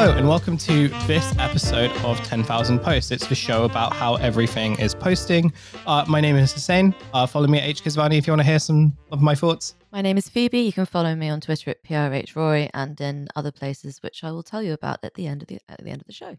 [0.00, 3.10] Hello, and welcome to this episode of 10,000 Posts.
[3.10, 5.52] It's the show about how everything is posting.
[5.86, 6.94] Uh, my name is Hussein.
[7.12, 7.84] Uh, follow me at H.
[7.84, 9.74] Kesvani if you want to hear some of my thoughts.
[9.92, 10.60] My name is Phoebe.
[10.60, 14.42] You can follow me on Twitter at PRHRoy and in other places, which I will
[14.42, 16.38] tell you about at the end of the at the end of the show.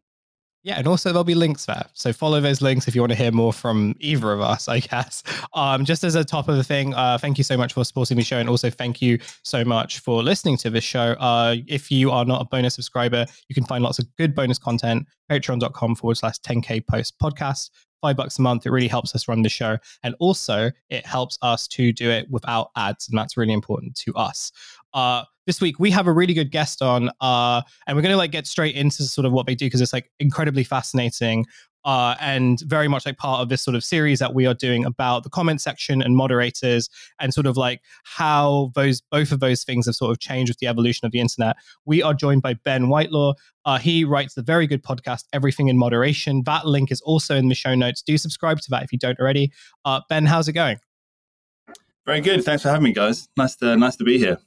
[0.64, 1.86] Yeah, and also there'll be links there.
[1.94, 4.80] So follow those links if you want to hear more from either of us, I
[4.80, 5.23] guess.
[5.55, 8.17] Um, just as a top of the thing, uh, thank you so much for supporting
[8.17, 8.38] the show.
[8.38, 11.13] And also thank you so much for listening to this show.
[11.13, 14.59] Uh, if you are not a bonus subscriber, you can find lots of good bonus
[14.59, 17.72] content, patreon.com forward slash 10k post podcast.
[18.02, 18.66] Five bucks a month.
[18.66, 19.78] It really helps us run the show.
[20.03, 23.08] And also it helps us to do it without ads.
[23.09, 24.52] And that's really important to us.
[24.94, 28.18] Uh, this week we have a really good guest on uh, and we're going to
[28.18, 31.45] like get straight into sort of what they do because it's like incredibly fascinating
[31.84, 34.86] uh, and very much like part of this sort of series that we are doing
[34.86, 39.64] about the comment section and moderators and sort of like how those both of those
[39.64, 41.56] things have sort of changed with the evolution of the internet.
[41.86, 43.34] We are joined by Ben Whitelaw.
[43.66, 46.44] Uh, he writes the very good podcast Everything in Moderation.
[46.45, 48.02] That link is also in the show notes.
[48.02, 49.52] Do subscribe to that if you don't already.
[49.86, 50.78] Uh, ben, how's it going?
[52.06, 52.44] Very good.
[52.44, 53.28] Thanks for having me, guys.
[53.38, 54.38] Nice to nice to be here.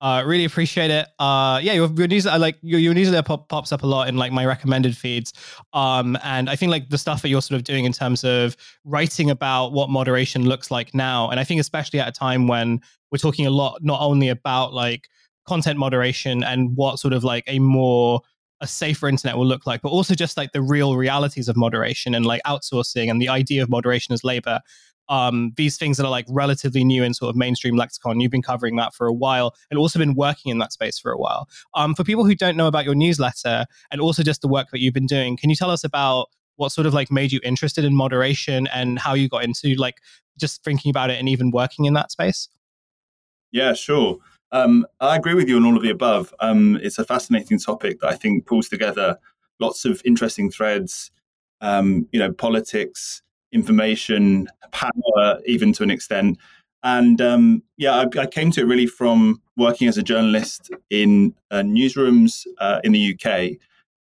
[0.00, 1.06] Uh, really appreciate it.
[1.18, 4.16] Uh, yeah, your, your news, like your, your newsletter pop, pops up a lot in
[4.16, 5.32] like my recommended feeds.
[5.72, 8.56] Um, and I think like the stuff that you're sort of doing in terms of
[8.84, 11.30] writing about what moderation looks like now.
[11.30, 12.80] And I think especially at a time when
[13.10, 15.08] we're talking a lot, not only about like
[15.48, 18.20] content moderation and what sort of like a more
[18.60, 22.14] a safer internet will look like, but also just like the real realities of moderation
[22.14, 24.60] and like outsourcing and the idea of moderation as labor
[25.08, 28.20] um, these things that are like relatively new in sort of mainstream lexicon.
[28.20, 31.12] You've been covering that for a while and also been working in that space for
[31.12, 31.48] a while.
[31.74, 34.80] Um, for people who don't know about your newsletter and also just the work that
[34.80, 37.84] you've been doing, can you tell us about what sort of like made you interested
[37.84, 39.96] in moderation and how you got into like
[40.38, 42.48] just thinking about it and even working in that space?
[43.52, 44.18] Yeah, sure.
[44.52, 46.34] Um, I agree with you on all of the above.
[46.40, 49.18] Um, it's a fascinating topic that I think pulls together
[49.60, 51.10] lots of interesting threads.
[51.60, 56.38] Um, you know, politics, information, power, even to an extent.
[56.82, 61.34] And um, yeah, I, I, came to it really from working as a journalist in
[61.50, 63.58] uh, newsrooms uh, in the UK.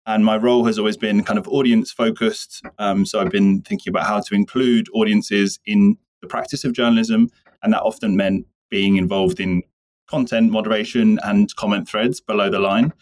[0.07, 2.63] And my role has always been kind of audience focused.
[2.79, 7.31] Um, so I've been thinking about how to include audiences in the practice of journalism.
[7.63, 9.63] And that often meant being involved in
[10.07, 12.93] content moderation and comment threads below the line.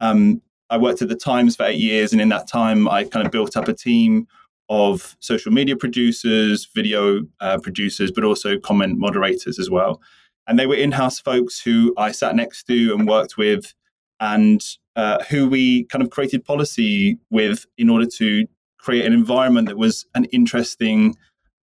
[0.00, 2.12] Um, I worked at the Times for eight years.
[2.12, 4.26] And in that time, I kind of built up a team
[4.68, 10.00] of social media producers, video uh, producers, but also comment moderators as well.
[10.46, 13.74] And they were in house folks who I sat next to and worked with,
[14.20, 14.62] and
[14.96, 18.46] uh, who we kind of created policy with in order to
[18.78, 21.16] create an environment that was an interesting,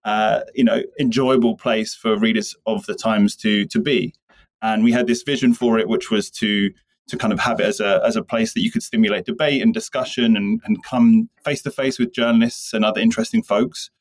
[0.04, 4.14] uh, you know, enjoyable place for readers of the Times to to be.
[4.62, 6.72] And we had this vision for it, which was to
[7.12, 9.62] to kind of have it as a as a place that you could stimulate debate
[9.62, 13.92] and discussion and, and come face to face with journalists and other interesting folks.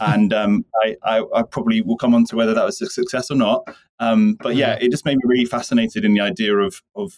[0.00, 3.30] and um, I, I, I, probably will come on to whether that was a success
[3.30, 3.62] or not.
[3.98, 4.86] Um, but yeah, mm-hmm.
[4.86, 7.12] it just made me really fascinated in the idea of of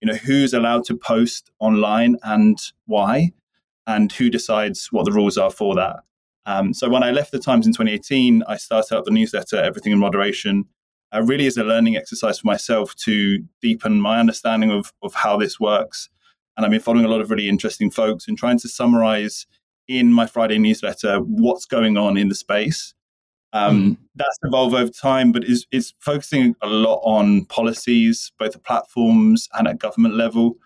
[0.00, 3.32] you know who's allowed to post online and why,
[3.86, 5.96] and who decides what the rules are for that.
[6.46, 9.92] Um, so when I left the Times in 2018, I started up the newsletter Everything
[9.92, 10.64] in Moderation,
[11.14, 15.36] uh, really is a learning exercise for myself to deepen my understanding of, of how
[15.36, 16.08] this works.
[16.56, 19.46] And I've been following a lot of really interesting folks and trying to summarize
[19.88, 22.94] in my Friday newsletter what's going on in the space.
[23.52, 23.96] Um, mm.
[24.16, 29.48] That's evolved over time, but is is focusing a lot on policies, both at platforms
[29.54, 30.56] and at government level,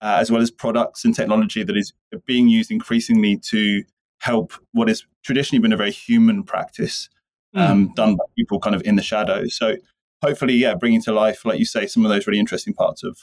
[0.00, 1.92] uh, as well as products and technology that is
[2.26, 3.84] being used increasingly to
[4.20, 7.08] help what has traditionally been a very human practice
[7.54, 7.94] um, mm.
[7.94, 9.56] done by people kind of in the shadows.
[9.56, 9.76] So
[10.22, 13.18] hopefully, yeah, bringing to life, like you say, some of those really interesting parts of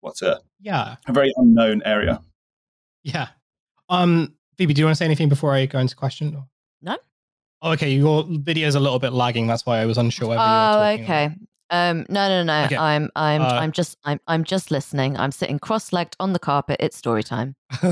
[0.00, 2.20] what's a yeah a very unknown area.
[3.02, 3.28] Yeah.
[3.88, 6.44] Um, Phoebe, do you want to say anything before I go into question?
[6.80, 6.96] No.
[7.62, 7.90] Oh, okay.
[7.90, 9.46] Your video is a little bit lagging.
[9.46, 10.40] That's why I was unsure whether.
[10.42, 11.26] Oh, okay.
[11.26, 11.38] About.
[11.74, 12.64] Um, no, no, no.
[12.66, 12.76] Okay.
[12.76, 15.16] I'm, I'm, uh, I'm just, I'm, I'm just listening.
[15.16, 16.76] I'm sitting cross-legged on the carpet.
[16.78, 17.56] It's story time.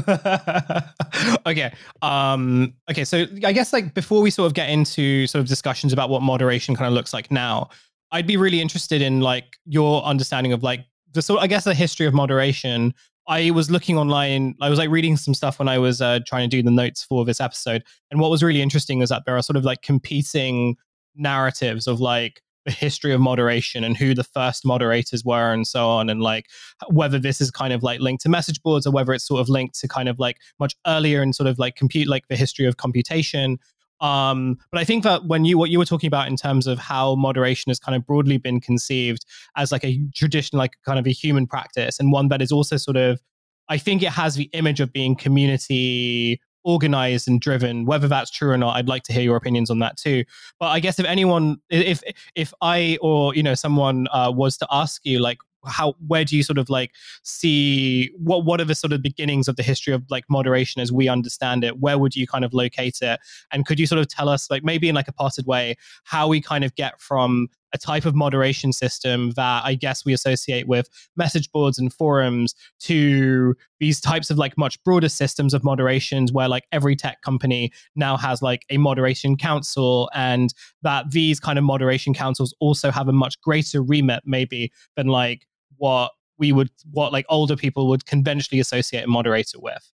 [1.47, 1.75] okay.
[2.01, 2.75] Um.
[2.89, 3.05] Okay.
[3.05, 6.23] So I guess like before we sort of get into sort of discussions about what
[6.23, 7.71] moderation kind of looks like now,
[8.13, 11.75] I'd be really interested in like your understanding of like the sort, I guess, the
[11.75, 12.95] history of moderation.
[13.27, 14.55] I was looking online.
[14.61, 17.03] I was like reading some stuff when I was uh, trying to do the notes
[17.03, 17.83] for this episode,
[18.13, 20.77] and what was really interesting is that there are sort of like competing
[21.17, 26.09] narratives of like history of moderation and who the first moderators were and so on
[26.09, 26.47] and like
[26.89, 29.49] whether this is kind of like linked to message boards or whether it's sort of
[29.49, 32.67] linked to kind of like much earlier and sort of like compute like the history
[32.67, 33.59] of computation.
[34.01, 36.79] Um, but I think that when you what you were talking about in terms of
[36.79, 39.25] how moderation has kind of broadly been conceived
[39.57, 42.77] as like a tradition, like kind of a human practice, and one that is also
[42.77, 43.21] sort of
[43.69, 47.85] I think it has the image of being community organized and driven.
[47.85, 50.25] Whether that's true or not i'd like to hear your opinions on that too.
[50.59, 52.03] But i guess if anyone if
[52.35, 56.37] if i or you know someone uh, was to ask you like how where do
[56.37, 56.93] you sort of like
[57.23, 60.93] see what what are the sort of beginnings of the history of like moderation as
[60.93, 61.81] we understand it?
[61.81, 63.21] Where would you kind of locate it?
[63.53, 66.29] And could you sort of tell us like maybe in like a parted way how
[66.29, 70.69] we kind of get from a type of moderation system that I guess we associate
[70.69, 76.33] with message boards and forums to these types of like much broader systems of moderations
[76.33, 81.59] where like every tech company now has like a moderation council and that these kind
[81.59, 85.47] of moderation councils also have a much greater remit maybe than like
[85.77, 89.91] what we would what like older people would conventionally associate a moderator with.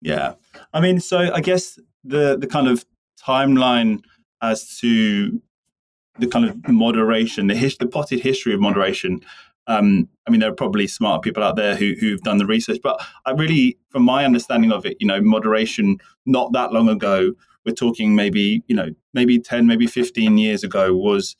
[0.00, 0.34] Yeah.
[0.72, 2.84] I mean so i guess the the kind of
[3.18, 4.02] timeline
[4.42, 5.40] as to
[6.18, 9.20] the kind of moderation, the, his, the potted history of moderation.
[9.66, 12.80] Um, I mean, there are probably smart people out there who, who've done the research,
[12.82, 17.32] but I really, from my understanding of it, you know, moderation not that long ago,
[17.64, 21.34] we're talking maybe, you know, maybe 10, maybe 15 years ago, was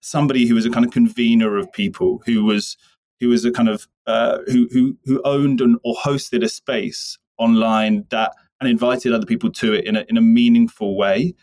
[0.00, 2.76] somebody who was a kind of convener of people, who was
[3.20, 7.18] who was a kind of uh, who who who owned and, or hosted a space
[7.38, 11.34] online that and invited other people to it in a in a meaningful way.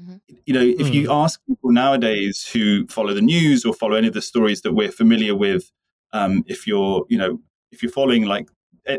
[0.00, 0.16] Mm-hmm.
[0.46, 0.92] You know, if mm.
[0.92, 4.72] you ask people nowadays who follow the news or follow any of the stories that
[4.72, 5.70] we're familiar with,
[6.12, 8.48] um, if you're, you know, if you're following like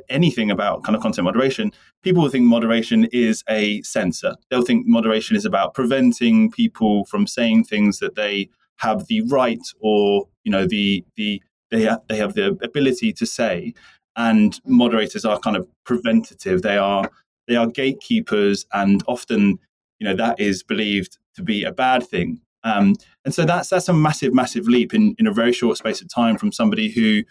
[0.09, 1.71] anything about kind of content moderation,
[2.03, 4.35] people will think moderation is a censor.
[4.49, 9.61] They'll think moderation is about preventing people from saying things that they have the right
[9.79, 13.73] or you know the the they ha- they have the ability to say.
[14.15, 14.59] And mm.
[14.65, 16.61] moderators are kind of preventative.
[16.61, 17.09] They are
[17.47, 19.59] they are gatekeepers, and often
[20.01, 22.41] you know that is believed to be a bad thing.
[22.63, 26.01] Um, and so that's that's a massive, massive leap in, in a very short space
[26.01, 27.21] of time from somebody who,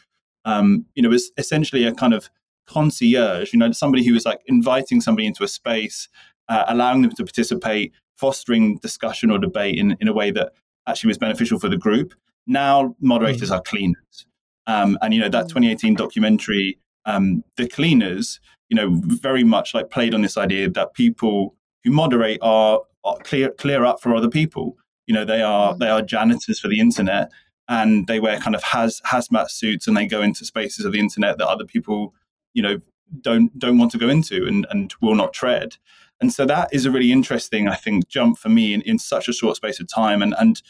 [0.45, 2.31] um, you know, is essentially a kind of
[2.67, 3.53] concierge.
[3.53, 6.09] You know, somebody who is like inviting somebody into a space,
[6.49, 10.53] uh, allowing them to participate, fostering discussion or debate in, in a way that
[10.87, 12.15] actually was beneficial for the group.
[12.47, 13.57] Now moderators mm.
[13.57, 14.27] are cleaners,
[14.69, 15.49] um, and you know that mm.
[15.49, 18.39] 2018 documentary, um, the cleaners,
[18.69, 23.17] you know, very much like played on this idea that people who moderate are, are
[23.19, 24.77] clear clear up for other people.
[25.07, 27.31] You know, they are they are janitors for the internet,
[27.69, 31.01] and they wear kind of haz hazmat suits, and they go into spaces of the
[31.01, 32.15] internet that other people,
[32.55, 32.81] you know,
[33.21, 35.77] don't don't want to go into and, and will not tread.
[36.21, 39.27] And so that is a really interesting, I think, jump for me in, in such
[39.27, 40.23] a short space of time.
[40.23, 40.61] And and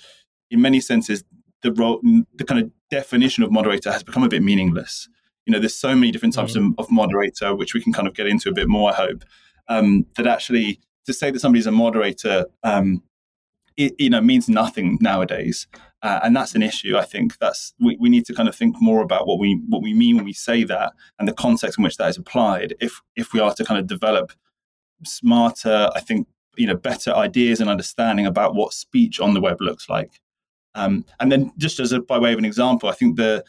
[0.51, 1.25] in many senses,
[1.63, 2.01] the role,
[2.35, 5.09] the kind of definition of moderator has become a bit meaningless.
[5.47, 6.75] You know, there's so many different types mm.
[6.79, 9.25] of, of, moderator, which we can kind of get into a bit more, I hope,
[9.69, 10.81] um, that actually
[11.11, 13.03] to say that somebody's a moderator, um,
[13.77, 15.67] it, you know, means nothing nowadays,
[16.03, 16.97] uh, and that's an issue.
[16.97, 19.83] I think that's we, we need to kind of think more about what we what
[19.83, 22.75] we mean when we say that and the context in which that is applied.
[22.81, 24.33] If if we are to kind of develop
[25.05, 26.27] smarter, I think
[26.57, 30.21] you know, better ideas and understanding about what speech on the web looks like.
[30.75, 33.45] Um, and then, just as a, by way of an example, I think the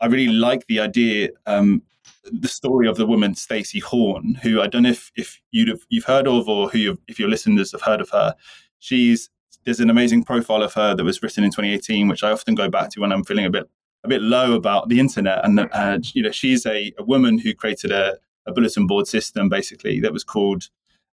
[0.00, 1.82] I really like the idea um,
[2.24, 5.80] the story of the woman Stacy Horn, who I don't know if, if you'd have,
[5.88, 8.34] you've heard of or who if your listeners have heard of her.
[8.78, 9.30] She's
[9.64, 12.68] there's an amazing profile of her that was written in 2018, which I often go
[12.68, 13.68] back to when I'm feeling a bit
[14.04, 15.44] a bit low about the internet.
[15.44, 19.50] And uh, you know, she's a, a, woman who created a, a, bulletin board system
[19.50, 20.68] basically that was called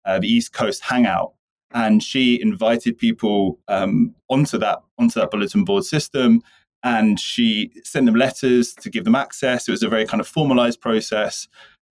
[0.05, 1.33] uh, the East Coast Hangout,
[1.73, 6.41] and she invited people um, onto that onto that bulletin board system
[6.85, 9.67] and she sent them letters to give them access.
[9.67, 11.47] It was a very kind of formalized process.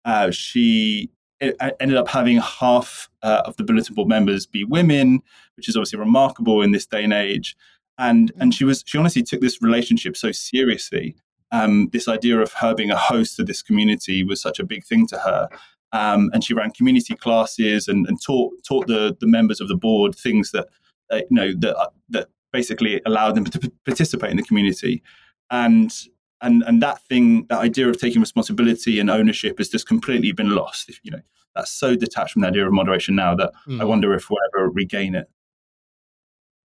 [0.03, 5.21] Uh, she ended up having half uh, of the bulletin board members be women,
[5.55, 7.55] which is obviously remarkable in this day and age.
[7.98, 11.15] And and she was she honestly took this relationship so seriously.
[11.51, 14.86] Um, this idea of her being a host of this community was such a big
[14.86, 15.50] thing to her.
[15.93, 19.75] Um, and she ran community classes and, and, taught taught the the members of the
[19.75, 20.67] board things that
[21.12, 25.03] uh, you know that uh, that basically allowed them to participate in the community.
[25.50, 25.93] And
[26.41, 30.55] and and that thing, that idea of taking responsibility and ownership has just completely been
[30.55, 30.89] lost.
[30.89, 31.22] If, you know,
[31.55, 33.81] that's so detached from the idea of moderation now that mm.
[33.81, 35.29] I wonder if we'll ever regain it.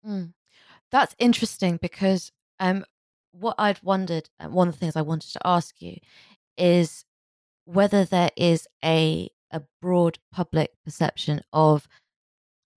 [0.07, 0.33] Mm.
[0.91, 2.85] That's interesting because um,
[3.33, 5.97] what I'd wondered, one of the things I wanted to ask you
[6.57, 7.05] is
[7.65, 11.89] whether there is a a broad public perception of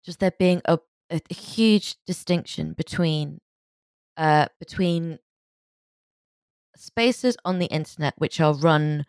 [0.04, 3.40] just there being a a, a huge distinction between
[4.18, 5.20] uh, between
[6.76, 9.06] spaces on the internet which are run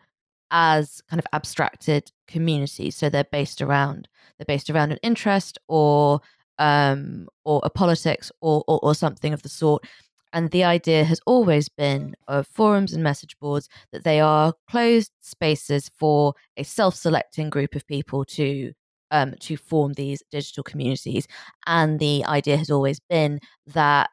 [0.51, 2.95] as kind of abstracted communities.
[2.95, 6.21] So they're based around they're based around an interest or
[6.57, 9.85] um or a politics or, or, or something of the sort.
[10.31, 15.11] And the idea has always been of forums and message boards that they are closed
[15.21, 18.73] spaces for a self-selecting group of people to
[19.11, 21.27] um, to form these digital communities.
[21.67, 24.09] And the idea has always been that,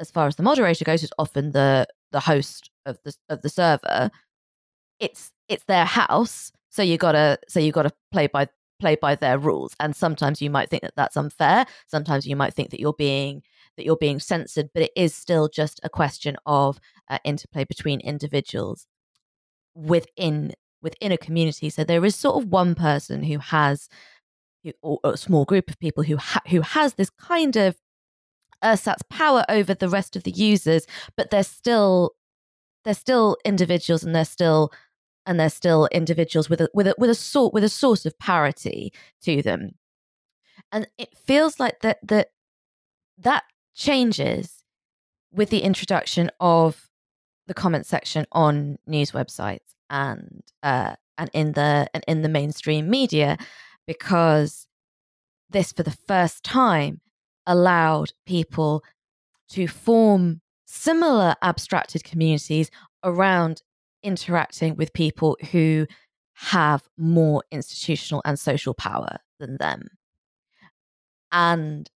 [0.00, 3.48] as far as the moderator goes, is often the the host of the of the
[3.48, 4.10] server.
[5.00, 8.48] It's it's their house, so you gotta so you gotta play by
[8.80, 9.74] play by their rules.
[9.80, 11.66] And sometimes you might think that that's unfair.
[11.86, 13.42] Sometimes you might think that you're being
[13.76, 18.00] that you're being censored, but it is still just a question of uh, interplay between
[18.00, 18.86] individuals
[19.74, 20.52] within
[20.82, 21.70] within a community.
[21.70, 23.88] So there is sort of one person who has
[24.82, 27.76] or a small group of people who ha- who has this kind of
[28.62, 32.12] ersatz power over the rest of the users, but they're still
[32.84, 34.72] they're still individuals and they're still
[35.26, 38.18] and they're still individuals with a with a with a sort with a source of
[38.18, 39.72] parity to them.
[40.72, 42.28] And it feels like that that
[43.18, 43.44] that
[43.74, 44.64] changes
[45.32, 46.88] with the introduction of
[47.46, 52.88] the comment section on news websites and uh, and in the and in the mainstream
[52.88, 53.36] media
[53.88, 54.68] because
[55.50, 57.00] this for the first time
[57.46, 58.84] allowed people
[59.48, 62.70] to form similar abstracted communities
[63.02, 63.62] around
[64.02, 65.86] interacting with people who
[66.34, 69.88] have more institutional and social power than them.
[71.32, 71.90] And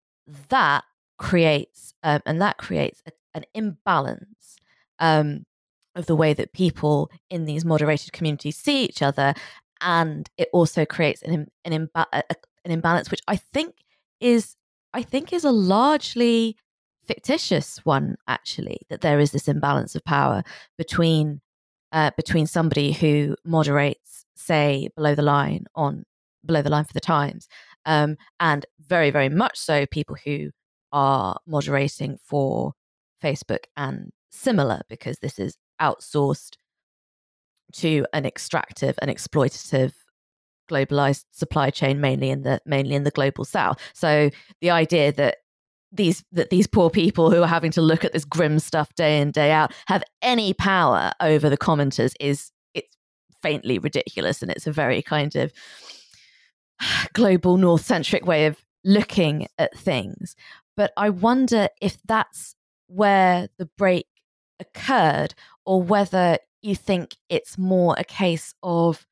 [0.50, 0.84] that
[1.18, 4.58] creates, um, and that creates a, an imbalance
[5.00, 5.46] um,
[5.96, 9.34] of the way that people in these moderated communities see each other,
[9.82, 13.76] and it also creates an an, imba- an imbalance, which I think
[14.20, 14.56] is
[14.94, 16.58] I think is a largely
[17.04, 18.16] fictitious one.
[18.28, 20.44] Actually, that there is this imbalance of power
[20.78, 21.42] between
[21.92, 26.04] uh, between somebody who moderates, say, below the line on
[26.46, 27.48] below the line for the Times,
[27.86, 30.52] um, and very, very much so people who
[30.92, 32.74] are moderating for
[33.24, 36.56] Facebook and similar, because this is outsourced
[37.74, 39.94] to an extractive and exploitative
[40.70, 43.80] globalized supply chain mainly in the mainly in the global south.
[43.94, 44.30] So
[44.62, 45.38] the idea that
[45.92, 49.20] these that these poor people who are having to look at this grim stuff day
[49.20, 52.96] in day out have any power over the commenters is it's
[53.42, 55.52] faintly ridiculous and it's a very kind of
[57.14, 60.36] global north centric way of looking at things.
[60.78, 62.56] But i wonder if that's
[62.88, 64.08] where the break
[64.60, 65.34] occurred
[65.66, 69.06] or whether you think it's more a case of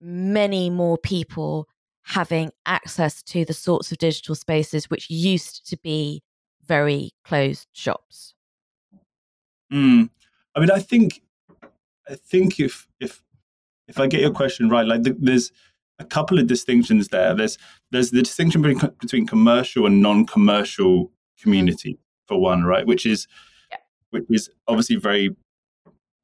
[0.00, 1.68] many more people
[2.02, 6.22] having access to the sorts of digital spaces which used to be
[6.66, 8.34] very closed shops?
[9.72, 10.08] Mm.
[10.54, 11.22] I mean, I think,
[12.08, 13.22] I think if if
[13.86, 15.52] if I get your question right, like the, there's
[15.98, 17.34] a couple of distinctions there.
[17.34, 17.58] There's
[17.90, 21.42] there's the distinction between, between commercial and non-commercial mm-hmm.
[21.42, 21.98] community mm.
[22.26, 22.86] for one, right?
[22.86, 23.26] Which is
[23.70, 23.78] yeah.
[24.10, 25.36] which is obviously very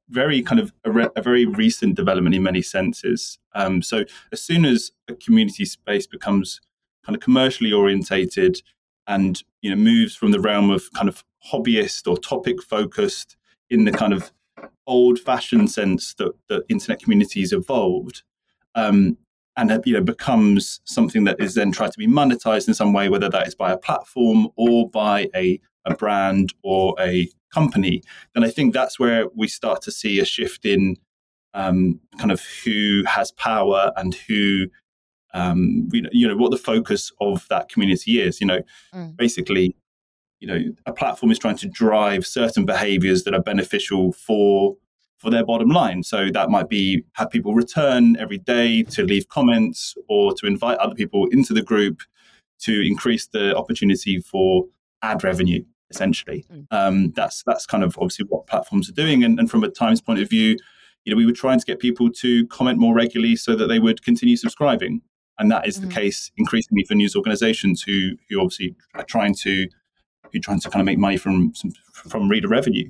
[0.09, 3.39] very kind of a, re- a, very recent development in many senses.
[3.53, 6.61] Um, so as soon as a community space becomes
[7.05, 8.61] kind of commercially orientated
[9.07, 13.35] and you know moves from the realm of kind of hobbyist or topic focused
[13.69, 14.31] in the kind of
[14.87, 18.23] old fashioned sense that the internet communities evolved
[18.75, 19.17] um,
[19.57, 23.09] and you know becomes something that is then tried to be monetized in some way
[23.09, 28.43] whether that is by a platform or by a, a brand or a company, then
[28.43, 30.97] I think that's where we start to see a shift in
[31.53, 34.67] um, kind of who has power and who,
[35.33, 38.41] um, you, know, you know, what the focus of that community is.
[38.41, 38.61] You know,
[38.93, 39.15] mm.
[39.15, 39.75] basically,
[40.41, 44.75] you know, a platform is trying to drive certain behaviors that are beneficial for
[45.17, 46.03] for their bottom line.
[46.03, 50.77] So that might be have people return every day to leave comments or to invite
[50.79, 52.01] other people into the group
[52.65, 54.65] to increase the opportunity for
[55.01, 56.45] ad revenue essentially.
[56.51, 56.65] Mm.
[56.71, 59.23] Um, that's that's kind of obviously what platforms are doing.
[59.23, 60.57] And, and, from a Times point of view,
[61.03, 63.79] you know, we were trying to get people to comment more regularly so that they
[63.79, 65.01] would continue subscribing.
[65.37, 65.87] And that is mm.
[65.87, 69.67] the case increasingly for news organizations who who obviously are trying to
[70.31, 71.53] who are trying to kind of make money from
[71.93, 72.89] from reader revenue.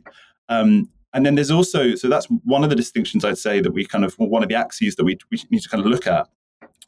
[0.49, 3.85] Um, and then there's also so that's one of the distinctions I'd say that we
[3.85, 6.27] kind of one of the axes that we, we need to kind of look at.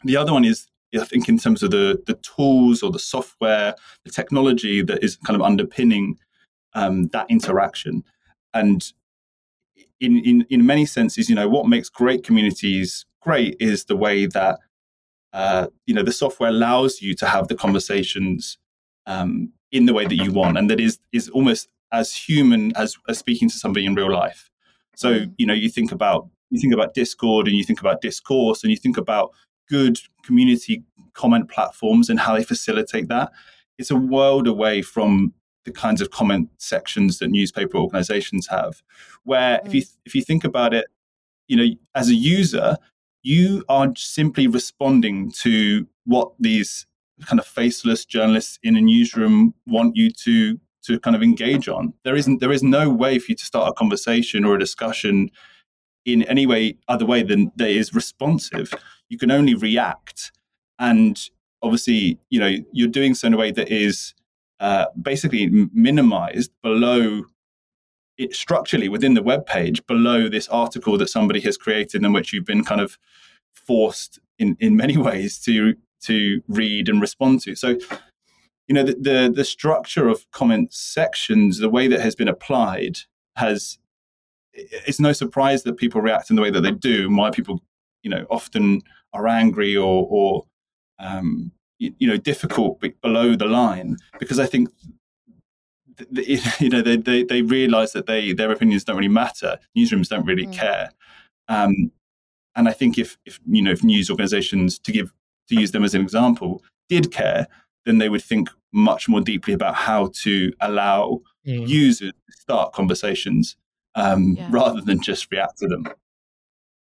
[0.04, 0.68] The other one is
[1.00, 5.18] I think in terms of the the tools or the software, the technology that is
[5.18, 6.18] kind of underpinning
[6.74, 8.04] um, that interaction,
[8.54, 8.92] and
[10.00, 14.26] in, in in many senses, you know, what makes great communities great is the way
[14.26, 14.60] that
[15.34, 18.58] uh, you know the software allows you to have the conversations
[19.06, 22.98] um, in the way that you want, and that is is almost as human as,
[23.08, 24.50] as speaking to somebody in real life.
[24.96, 25.34] So mm.
[25.38, 28.72] you know, you think about you think about Discord and you think about discourse and
[28.72, 29.34] you think about
[29.70, 30.84] good community
[31.14, 33.32] comment platforms and how they facilitate that.
[33.78, 35.34] It's a world away from
[35.66, 38.82] the kinds of comment sections that newspaper organizations have,
[39.24, 39.66] where mm.
[39.68, 39.96] if you mm.
[40.06, 40.86] if you think about it,
[41.48, 42.78] you know, as a user,
[43.24, 46.86] you are simply responding to what these
[47.26, 51.94] kind of faceless journalists in a newsroom want you to to kind of engage on.
[52.04, 55.30] There isn't there is no way for you to start a conversation or a discussion
[56.06, 58.74] in any way other way than that is responsive.
[59.10, 60.32] You can only react,
[60.80, 61.20] and
[61.62, 64.14] obviously, you know, you're doing so in a way that is
[64.60, 67.24] uh, basically minimized below
[68.18, 72.34] it structurally within the web page below this article that somebody has created in which
[72.34, 72.98] you've been kind of
[73.54, 77.56] forced in in many ways to to read and respond to.
[77.56, 77.78] So,
[78.68, 83.00] you know, the, the, the structure of comment sections, the way that has been applied,
[83.36, 83.78] has
[84.54, 87.14] it's no surprise that people react in the way that they do.
[87.14, 87.62] Why people,
[88.04, 88.82] you know, often
[89.14, 90.44] are angry or or
[91.00, 94.70] um, you, you, know difficult below the line because I think
[96.12, 99.58] you know they they, they realize that they their opinions don't really matter.
[99.78, 100.54] Newsrooms don't really mm.
[100.54, 100.92] care.
[101.48, 101.92] Um,
[102.56, 105.14] and I think if, if you know if news organizations to give
[105.50, 107.48] to use them as an example, did care,
[107.86, 111.68] then they would think much more deeply about how to allow mm.
[111.68, 113.56] users to start conversations
[113.96, 114.48] um, yeah.
[114.52, 115.88] rather than just react to them.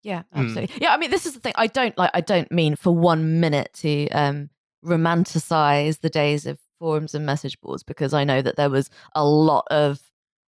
[0.07, 0.39] Yeah, hmm.
[0.41, 0.77] absolutely.
[0.77, 0.83] Mm.
[0.83, 1.53] Yeah, I mean, this is the thing.
[1.57, 2.13] I don't like.
[2.15, 4.51] I don't mean for one minute to um,
[4.85, 9.25] romanticize the days of forums and message boards because I know that there was a
[9.27, 10.01] lot of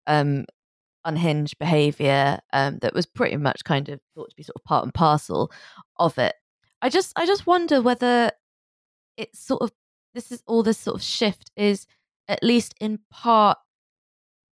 [0.06, 0.44] um,
[1.06, 4.84] unhinged behavior um, that was pretty much kind of thought to be sort of part
[4.84, 5.50] and parcel
[5.96, 6.34] of it.
[6.82, 8.30] I just I just wonder whether
[9.16, 9.72] it's sort of
[10.12, 11.86] this is all this sort of shift is
[12.28, 13.56] at least in part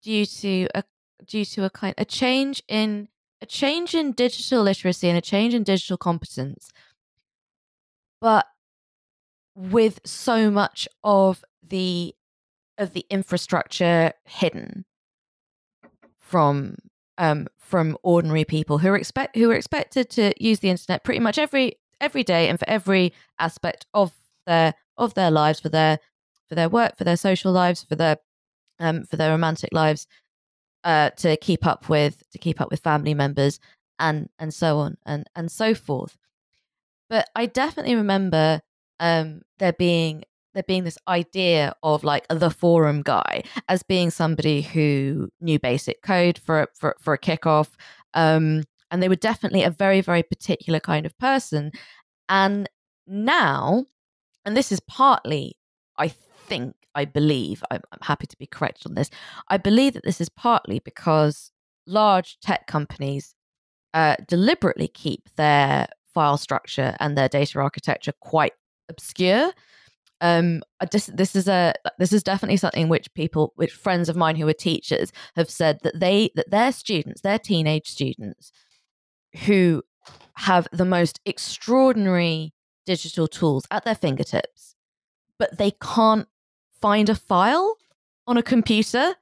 [0.04, 0.84] due to a
[1.26, 3.08] due to a kind a change in
[3.44, 6.70] a change in digital literacy and a change in digital competence
[8.18, 8.46] but
[9.54, 12.14] with so much of the
[12.78, 14.86] of the infrastructure hidden
[16.18, 16.76] from
[17.18, 21.20] um, from ordinary people who are expect who are expected to use the internet pretty
[21.20, 24.14] much every every day and for every aspect of
[24.46, 25.98] their of their lives for their
[26.48, 28.16] for their work for their social lives for their
[28.80, 30.06] um for their romantic lives
[30.84, 33.60] uh to keep up with to keep up with family members
[33.98, 36.16] and and so on and and so forth.
[37.10, 38.60] But i definitely remember
[39.00, 44.62] um there being there being this idea of like the forum guy as being somebody
[44.62, 47.70] who knew basic code for for for a kickoff
[48.14, 51.72] um and they were definitely a very very particular kind of person.
[52.28, 52.68] And
[53.06, 53.86] now
[54.44, 55.56] and this is partly
[55.98, 59.10] i think i believe I'm, I'm, happy to be corrected on this
[59.48, 61.52] i believe that this is partly because
[61.86, 63.34] large tech companies
[63.94, 68.52] uh, deliberately keep their file structure and their data architecture quite
[68.88, 69.52] obscure.
[70.20, 74.36] Um just, this is a this is definitely something which people which friends of mine
[74.36, 78.52] who are teachers have said that they that their students their teenage students
[79.46, 79.82] who
[80.36, 82.52] have the most extraordinary
[82.86, 84.76] digital tools at their fingertips,
[85.38, 86.28] but they can't
[86.84, 87.78] find a file
[88.26, 89.14] on a computer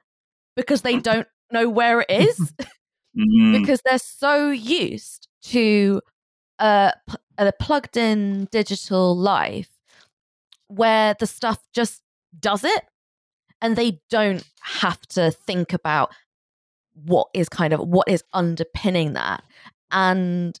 [0.57, 2.37] because they don't know where it is
[3.17, 3.53] mm-hmm.
[3.53, 6.01] because they're so used to
[6.59, 6.91] a,
[7.37, 9.69] a plugged in digital life
[10.67, 12.01] where the stuff just
[12.37, 12.83] does it
[13.61, 16.13] and they don't have to think about
[17.05, 19.41] what is kind of what is underpinning that
[19.89, 20.59] and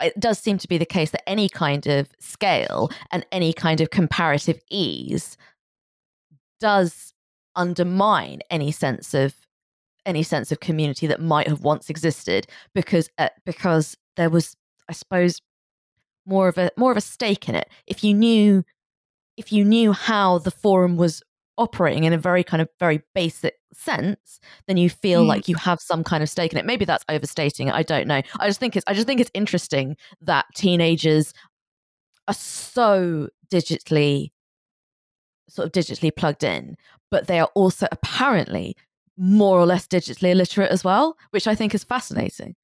[0.00, 3.80] it does seem to be the case that any kind of scale and any kind
[3.80, 5.36] of comparative ease
[6.60, 7.14] does
[7.56, 9.34] undermine any sense of
[10.06, 14.56] any sense of community that might have once existed because uh, because there was
[14.88, 15.40] i suppose
[16.28, 17.68] more of a more of a stake in it.
[17.86, 18.64] If you knew
[19.36, 21.22] if you knew how the forum was
[21.58, 25.28] operating in a very kind of very basic sense, then you feel mm.
[25.28, 26.64] like you have some kind of stake in it.
[26.64, 27.74] Maybe that's overstating it.
[27.74, 28.22] I don't know.
[28.40, 31.34] I just think it's I just think it's interesting that teenagers
[32.26, 34.30] are so digitally
[35.48, 36.76] sort of digitally plugged in,
[37.10, 38.76] but they are also apparently
[39.16, 42.54] more or less digitally illiterate as well, which I think is fascinating.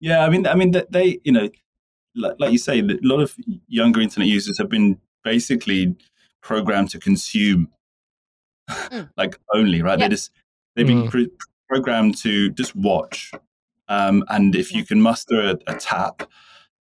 [0.00, 1.50] Yeah, I mean, I mean, they, you know,
[2.14, 3.36] like, like you say, a lot of
[3.68, 5.96] younger internet users have been basically
[6.42, 7.68] programmed to consume
[8.70, 9.10] mm.
[9.16, 9.98] like only right.
[9.98, 10.30] They just
[10.74, 11.10] they've been mm.
[11.10, 11.30] pre-
[11.68, 13.32] programmed to just watch,
[13.88, 16.28] um, and if you can muster a, a, tap,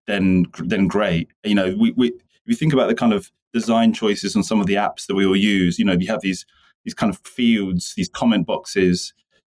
[0.07, 1.29] then then great.
[1.43, 2.13] You know, we we
[2.47, 5.25] we think about the kind of design choices on some of the apps that we
[5.25, 5.79] all use.
[5.79, 6.45] You know, you have these
[6.85, 9.13] these kind of fields, these comment boxes,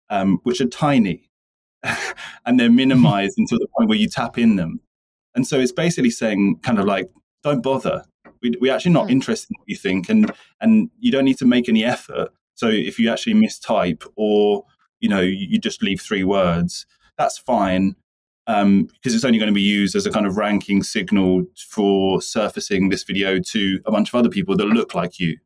[0.09, 1.29] um, which are tiny,
[2.47, 4.81] and they're minimized until the point where you tap in them.
[5.35, 7.09] And so it's basically saying, kind of like,
[7.45, 8.05] don't bother
[8.43, 9.13] we, we're actually not mm.
[9.13, 12.69] interested in what you think and and you don't need to make any effort So
[12.69, 14.65] if you actually mistype or
[15.01, 17.97] you know you, just leave three words, that's fine
[18.47, 22.21] um, because it's only going to be used as a kind of ranking signal for
[22.21, 25.39] surfacing this video to a bunch of other people that look like you.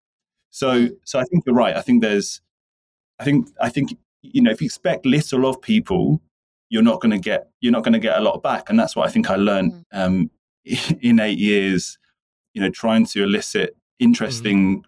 [0.50, 1.76] So, so I think you're right.
[1.76, 2.40] I think there's,
[3.18, 6.22] I think, I think you know, if you expect little of people,
[6.70, 8.96] you're not going to get you're not going to get a lot back, and that's
[8.96, 9.84] what I think I learned mm.
[9.92, 10.30] um,
[11.00, 11.98] in eight years.
[12.54, 14.84] You know, trying to elicit interesting mm.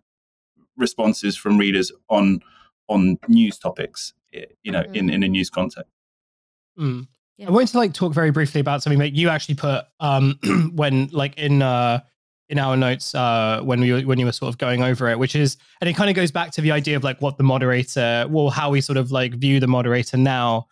[0.76, 2.40] responses from readers on
[2.88, 4.14] on news topics.
[4.62, 4.96] You know, mm.
[4.96, 5.90] in in a news context.
[6.78, 7.08] Mm.
[7.38, 7.48] Yeah.
[7.48, 10.38] I wanted to like talk very briefly about something that you actually put um,
[10.74, 12.00] when like in uh,
[12.48, 15.18] in our notes uh, when we were, when you were sort of going over it,
[15.18, 17.44] which is and it kind of goes back to the idea of like what the
[17.44, 20.66] moderator, well, how we sort of like view the moderator now.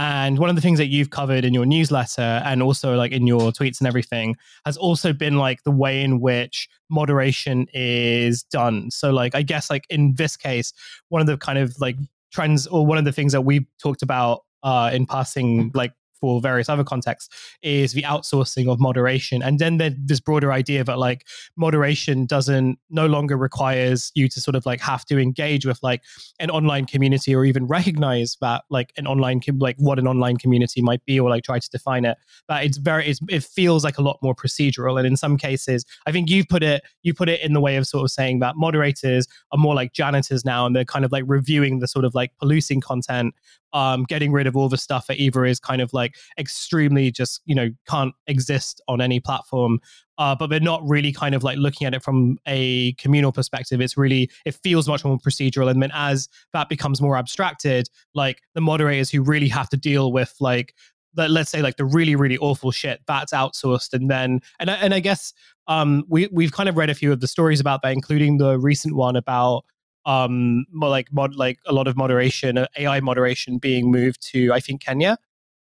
[0.00, 3.26] And one of the things that you've covered in your newsletter and also like in
[3.26, 4.34] your tweets and everything
[4.64, 8.90] has also been like the way in which moderation is done.
[8.90, 10.72] So like I guess like in this case,
[11.10, 11.96] one of the kind of like
[12.32, 16.40] trends or one of the things that we've talked about uh, in passing like for
[16.40, 17.28] various other contexts
[17.62, 19.42] is the outsourcing of moderation.
[19.42, 24.40] And then there's this broader idea that like moderation doesn't no longer requires you to
[24.40, 26.02] sort of like have to engage with like
[26.38, 30.82] an online community or even recognize that like an online like what an online community
[30.82, 32.18] might be or like try to define it.
[32.48, 34.98] But it's very it's, it feels like a lot more procedural.
[34.98, 37.76] And in some cases i think you've put it you put it in the way
[37.76, 41.12] of sort of saying that moderators are more like janitors now and they're kind of
[41.12, 43.34] like reviewing the sort of like policing content
[43.72, 47.40] um, getting rid of all the stuff that either is kind of like extremely just
[47.44, 49.80] you know can't exist on any platform
[50.20, 53.80] uh, but they're not really kind of like looking at it from a communal perspective.
[53.80, 58.42] It's really it feels much more procedural and then as that becomes more abstracted like
[58.54, 60.74] the moderators who really have to deal with like
[61.16, 64.94] let's say like the really really awful shit that's outsourced and then and I, and
[64.94, 65.32] I guess
[65.66, 68.58] um we we've kind of read a few of the stories about that including the
[68.58, 69.64] recent one about
[70.06, 74.60] um like mod like a lot of moderation uh, ai moderation being moved to i
[74.60, 75.18] think kenya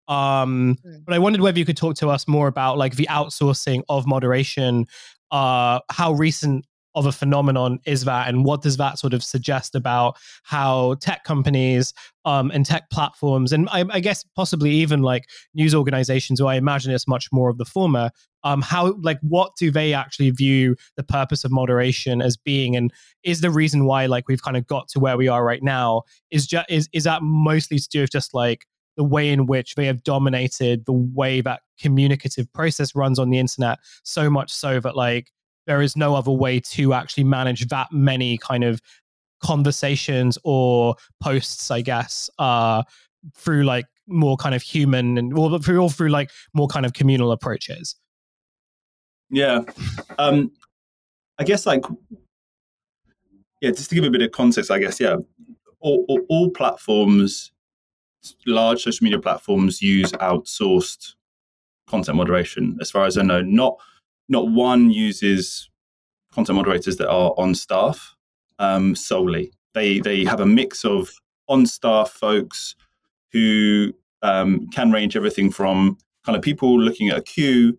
[0.08, 1.06] um mm.
[1.06, 4.06] but i wondered whether you could talk to us more about like the outsourcing of
[4.06, 4.86] moderation
[5.32, 6.66] uh how recent
[6.96, 11.24] of a phenomenon is that and what does that sort of suggest about how tech
[11.24, 11.94] companies
[12.26, 16.56] um, and tech platforms and I, I, guess possibly even like news organizations or i
[16.56, 18.12] imagine it's much more of the former
[18.46, 22.76] um, how like what do they actually view the purpose of moderation as being?
[22.76, 25.64] And is the reason why like we've kind of got to where we are right
[25.64, 28.66] now is just is, is that mostly to do with just like
[28.98, 33.40] the way in which they have dominated the way that communicative process runs on the
[33.40, 35.32] internet so much so that like
[35.68, 38.82] there is no other way to actually manage that many kind of
[39.42, 42.84] conversations or posts, I guess, uh,
[43.36, 46.94] through like more kind of human and or through all through like more kind of
[46.94, 47.96] communal approaches.
[49.30, 49.62] Yeah,
[50.20, 50.52] um,
[51.40, 51.84] I guess like
[53.62, 55.16] yeah, just to give a bit of context, I guess yeah,
[55.80, 57.52] all, all, all platforms,
[58.46, 61.14] large social media platforms use outsourced
[61.88, 62.78] content moderation.
[62.82, 63.78] As far as I know, not
[64.30, 65.70] not one uses
[66.32, 68.16] content moderators that are on staff
[68.60, 69.52] um, solely.
[69.74, 71.12] They they have a mix of
[71.48, 72.76] on staff folks
[73.32, 77.78] who um, can range everything from kind of people looking at a queue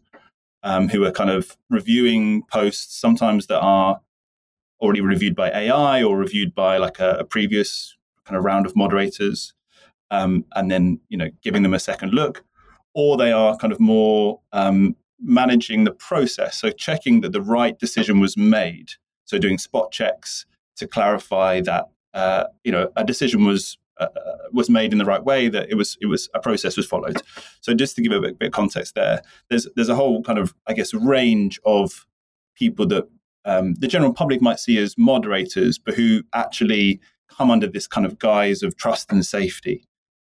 [0.63, 4.01] um, who are kind of reviewing posts sometimes that are
[4.81, 8.77] already reviewed by AI or reviewed by like a, a previous kind of round of
[8.77, 9.55] moderators,
[10.11, 12.45] um, and then you know giving them a second look,
[12.95, 16.61] or they are kind of more um, managing the process.
[16.61, 18.93] So checking that the right decision was made.
[19.25, 24.37] So doing spot checks to clarify that uh, you know a decision was uh, uh,
[24.53, 27.17] was made in the right way, that it was it was a process was followed.
[27.61, 30.39] So just to give a bit, bit, of context there, there's there's a whole kind
[30.39, 32.07] of I guess range of
[32.55, 33.09] people that
[33.45, 38.07] um, the general public might see as moderators, but who actually come under this kind
[38.07, 39.87] of guise of trust and safety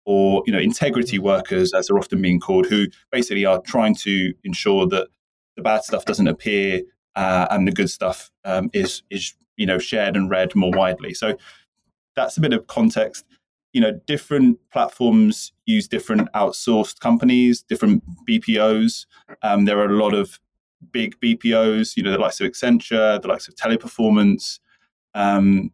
[0.08, 4.32] or you know integrity workers as they're often being called who basically are trying to
[4.42, 5.06] ensure that
[5.54, 6.80] the bad stuff doesn't appear
[7.14, 11.12] uh, and the good stuff um, is is you know shared and read more widely.
[11.12, 11.36] So
[12.16, 13.26] that's a bit of context.
[13.74, 19.04] You know different platforms use different outsourced companies different bpos
[19.42, 20.40] um, there are a lot of
[20.90, 24.58] big bpos you know the likes of accenture the likes of teleperformance.
[25.14, 25.70] Um,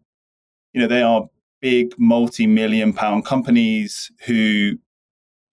[0.72, 1.28] you know they are
[1.64, 4.72] big multi-million pound companies who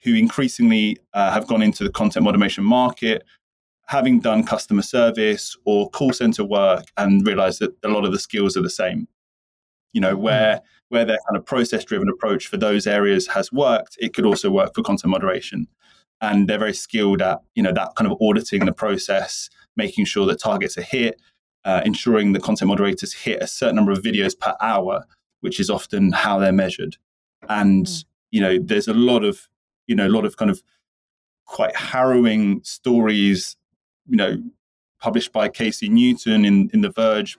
[0.04, 3.24] who increasingly uh, have gone into the content moderation market
[3.88, 8.20] having done customer service or call center work and realized that a lot of the
[8.20, 9.08] skills are the same.
[9.94, 10.62] You know where mm.
[10.90, 14.52] where their kind of process driven approach for those areas has worked it could also
[14.52, 15.66] work for content moderation.
[16.20, 20.26] And they're very skilled at you know that kind of auditing the process making sure
[20.26, 21.22] that targets are hit
[21.64, 25.06] uh, ensuring the content moderators hit a certain number of videos per hour
[25.42, 26.98] which is often how they're measured.
[27.50, 28.06] And mm.
[28.32, 29.48] you know, there's a lot of
[29.88, 30.62] you know a lot of kind of
[31.46, 33.58] quite harrowing stories,
[34.08, 34.42] you know,
[35.00, 37.38] published by Casey Newton in in The Verge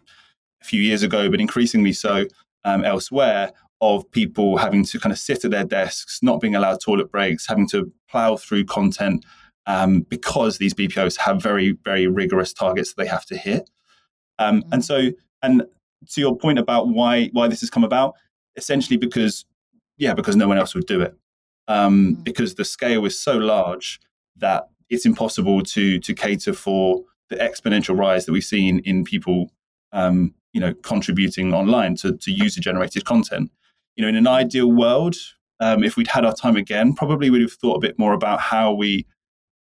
[0.61, 2.27] a few years ago, but increasingly so
[2.65, 6.81] um, elsewhere, of people having to kind of sit at their desks, not being allowed
[6.81, 9.27] toilet breaks, having to plow through content
[9.67, 13.69] um, because these BPOs have very, very rigorous targets that they have to hit.
[14.39, 14.73] Um, mm-hmm.
[14.73, 15.11] And so,
[15.43, 15.65] and
[16.11, 18.15] to your point about why why this has come about,
[18.57, 19.45] essentially because,
[19.99, 21.15] yeah, because no one else would do it,
[21.69, 22.23] um, mm-hmm.
[22.23, 24.01] because the scale is so large
[24.37, 29.51] that it's impossible to to cater for the exponential rise that we've seen in people,
[29.93, 33.51] um, you know, contributing online to, to user generated content
[33.97, 35.17] you know, in an ideal world,
[35.61, 38.41] um, if we'd had our time again, probably we'd have thought a bit more about
[38.41, 39.07] how we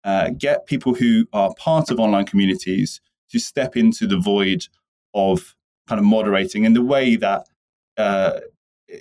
[0.03, 4.65] uh, get people who are part of online communities to step into the void
[5.13, 5.54] of
[5.87, 7.47] kind of moderating in the way that
[7.97, 8.39] uh,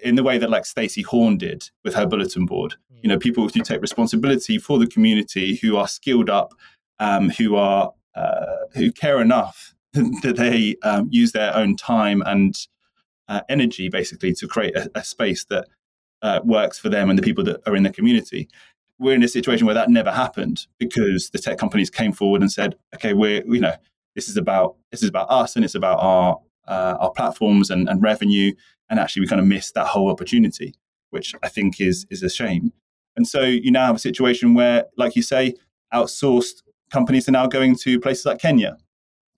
[0.03, 2.75] in the way that like Stacy Horn did with her bulletin board.
[3.03, 6.55] You know, people who take responsibility for the community, who are skilled up,
[6.99, 12.55] um, who are uh, who care enough that they um, use their own time and
[13.29, 15.67] uh, energy basically to create a, a space that
[16.23, 18.49] uh, works for them and the people that are in the community.
[18.99, 22.51] We're in a situation where that never happened because the tech companies came forward and
[22.51, 23.75] said, "Okay, we're you know
[24.15, 27.89] this is about this is about us and it's about our uh, our platforms and,
[27.89, 28.53] and revenue."
[28.91, 30.75] And actually, we kind of missed that whole opportunity,
[31.11, 32.73] which I think is is a shame.
[33.17, 35.55] And so you now have a situation where, like you say,
[35.93, 38.77] outsourced companies are now going to places like Kenya,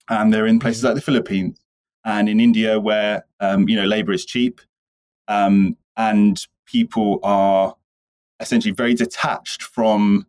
[0.09, 0.87] and they're in places mm-hmm.
[0.87, 1.59] like the Philippines,
[2.05, 4.61] and in India, where um, you know labor is cheap,
[5.27, 7.75] um, and people are
[8.39, 10.25] essentially very detached from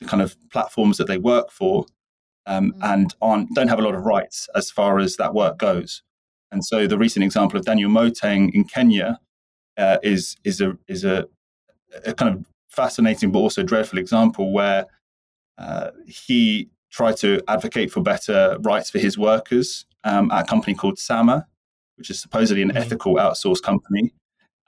[0.00, 1.86] the kind of platforms that they work for,
[2.46, 2.94] um, mm.
[2.94, 6.02] and on don't have a lot of rights as far as that work goes.
[6.52, 9.18] And so, the recent example of Daniel Motaung in Kenya
[9.76, 11.26] uh, is is a is a,
[12.04, 14.86] a kind of fascinating but also dreadful example where
[15.58, 20.74] uh, he tried to advocate for better rights for his workers um, at a company
[20.74, 21.46] called Sama,
[21.96, 22.78] which is supposedly an mm-hmm.
[22.78, 24.12] ethical outsourced company,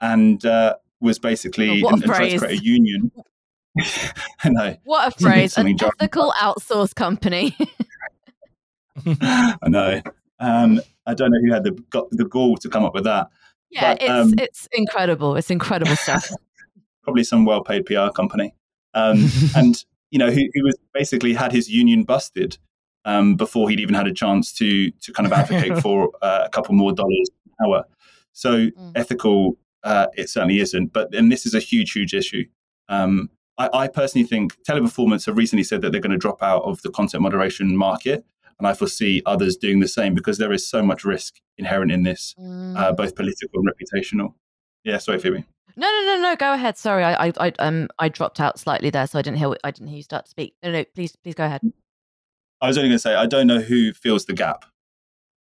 [0.01, 3.11] and uh, was basically oh, and, and tried to create a union.
[4.43, 4.77] I know.
[4.83, 5.57] What a phrase!
[5.57, 7.57] An ethical outsourced company.
[9.21, 10.01] I know.
[10.39, 13.27] Um, I don't know who had the got the gall to come up with that.
[13.69, 15.35] Yeah, but, it's um, it's incredible.
[15.35, 16.29] It's incredible stuff.
[17.03, 18.53] probably some well-paid PR company,
[18.93, 22.57] um, and you know who, who was basically had his union busted
[23.05, 26.49] um, before he'd even had a chance to to kind of advocate for uh, a
[26.49, 27.85] couple more dollars an hour.
[28.31, 28.91] So mm.
[28.95, 30.93] ethical, uh, it certainly isn't.
[30.93, 32.45] But and this is a huge, huge issue.
[32.89, 36.63] Um, I, I, personally think Teleperformance have recently said that they're going to drop out
[36.63, 38.25] of the content moderation market,
[38.59, 42.03] and I foresee others doing the same because there is so much risk inherent in
[42.03, 42.77] this, mm.
[42.77, 44.33] uh, both political and reputational.
[44.83, 45.45] Yeah, sorry, Phoebe.
[45.75, 46.35] No, no, no, no.
[46.35, 46.77] Go ahead.
[46.77, 49.55] Sorry, I, I, I, um, I dropped out slightly there, so I didn't hear.
[49.63, 50.53] I didn't hear you start to speak.
[50.61, 51.61] No, no, please, please go ahead.
[52.61, 54.65] I was only going to say I don't know who fills the gap.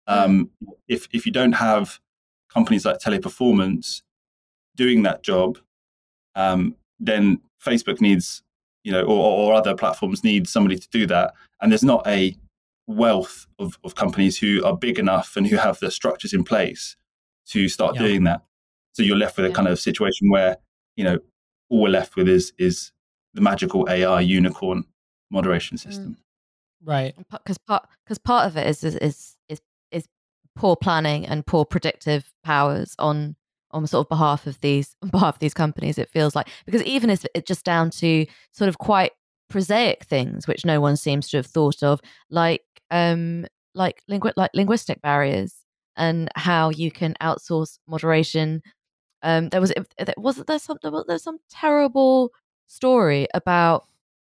[0.06, 0.52] Um,
[0.88, 2.00] if if you don't have
[2.54, 4.02] companies like Teleperformance
[4.76, 5.58] doing that job,
[6.36, 8.44] um, then Facebook needs
[8.84, 12.36] you know, or, or other platforms need somebody to do that, and there's not a
[12.88, 16.96] wealth of, of companies who are big enough and who have the structures in place
[17.48, 18.02] to start yeah.
[18.02, 18.42] doing that.
[18.94, 19.56] So you're left with a yeah.
[19.56, 20.58] kind of situation where
[20.96, 21.20] you know
[21.70, 22.92] all we're left with is is
[23.34, 24.86] the magical AI unicorn
[25.32, 25.82] moderation mm.
[25.82, 26.18] system.
[26.84, 27.16] Right.
[27.32, 30.08] Because part because part of it is is is is is
[30.56, 33.36] poor planning and poor predictive powers on
[33.72, 35.98] on sort of behalf of these on behalf of these companies.
[35.98, 39.12] It feels like because even if it's just down to sort of quite
[39.50, 44.52] prosaic things which no one seems to have thought of, like um like lingu- like
[44.54, 45.56] linguistic barriers
[45.98, 48.62] and how you can outsource moderation.
[49.24, 49.74] Um, there was
[50.18, 52.32] was there some there was, there some terrible
[52.68, 53.88] story about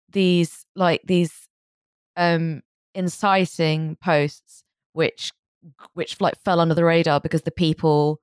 [0.10, 1.48] these like these
[2.16, 2.62] um,
[2.96, 5.32] inciting posts which
[5.94, 8.22] which like fell under the radar because the people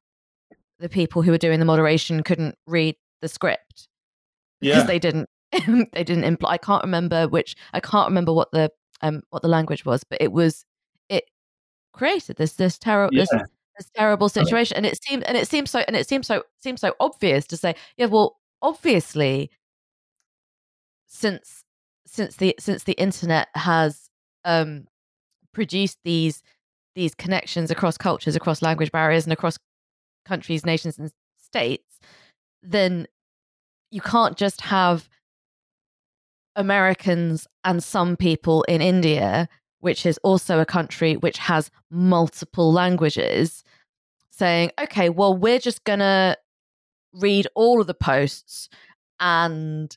[0.78, 3.88] the people who were doing the moderation couldn't read the script
[4.60, 4.86] because yeah.
[4.86, 5.28] they didn't
[5.92, 8.70] they didn't imply I can't remember which I can't remember what the
[9.02, 10.64] um what the language was but it was
[11.08, 11.24] it
[11.92, 13.24] created this this terrible yeah.
[13.30, 13.42] this,
[13.78, 16.80] this terrible situation and it seemed and it seems so and it seems so seems
[16.80, 19.50] so obvious to say yeah well obviously
[21.06, 21.64] since
[22.06, 24.10] since the since the internet has
[24.44, 24.86] um,
[25.52, 26.42] produced these
[26.94, 29.56] these connections across cultures, across language barriers, and across
[30.24, 32.00] countries, nations, and states,
[32.62, 33.06] then
[33.90, 35.08] you can't just have
[36.56, 39.48] Americans and some people in India,
[39.80, 43.64] which is also a country which has multiple languages,
[44.30, 46.36] saying, okay, well, we're just going to
[47.14, 48.68] read all of the posts
[49.18, 49.96] and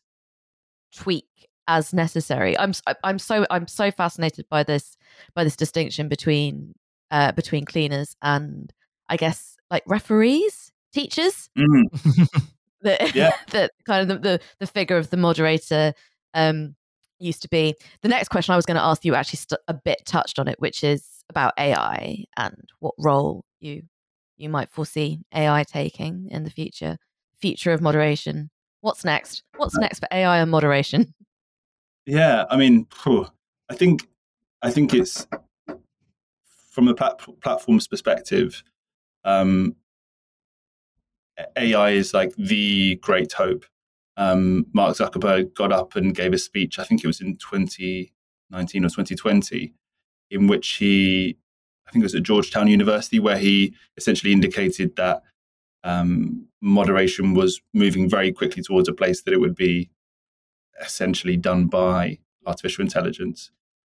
[0.96, 1.26] tweak
[1.68, 2.58] as necessary.
[2.58, 4.98] I'm I'm so I'm so fascinated by this
[5.34, 6.76] by this distinction between
[7.10, 8.72] uh between cleaners and
[9.08, 11.50] I guess like referees, teachers.
[11.58, 11.84] Mhm.
[12.82, 13.32] The, Yeah.
[13.52, 15.94] the kind of the, the the figure of the moderator
[16.34, 16.76] um
[17.20, 17.76] used to be.
[18.02, 20.48] The next question I was going to ask you actually st- a bit touched on
[20.48, 23.84] it, which is about AI and what role you
[24.38, 26.98] you might foresee AI taking in the future.
[27.40, 28.50] Future of moderation.
[28.82, 29.44] What's next?
[29.58, 31.14] What's next for AI and moderation?
[32.06, 34.08] Yeah, I mean, I think
[34.62, 35.26] I think it's
[36.72, 38.62] from the plat- platform's perspective.
[39.24, 39.76] Um,
[41.56, 43.66] AI is like the great hope.
[44.18, 46.78] Um, Mark Zuckerberg got up and gave a speech.
[46.80, 49.74] I think it was in 2019 or 2020,
[50.30, 51.38] in which he,
[51.88, 55.24] I think it was at Georgetown University, where he essentially indicated that
[55.84, 59.90] um, moderation was moving very quickly towards a place that it would be
[60.82, 63.52] essentially done by artificial intelligence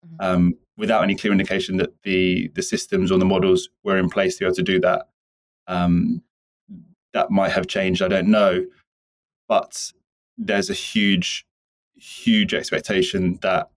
[0.06, 0.24] Mhm.
[0.24, 4.36] um, without any clear indication that the the systems or the models were in place
[4.36, 5.10] to be able to do that.
[5.68, 6.22] Um,
[7.14, 8.02] that might have changed.
[8.02, 8.66] I don't know,
[9.48, 9.92] but
[10.38, 11.46] there's a huge,
[11.96, 13.70] huge expectation that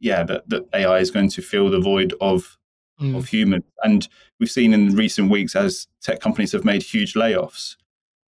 [0.00, 2.56] yeah, that, that AI is going to fill the void of
[3.00, 3.16] Mm.
[3.16, 3.64] of humans.
[3.82, 4.06] And
[4.38, 7.74] we've seen in recent weeks as tech companies have made huge layoffs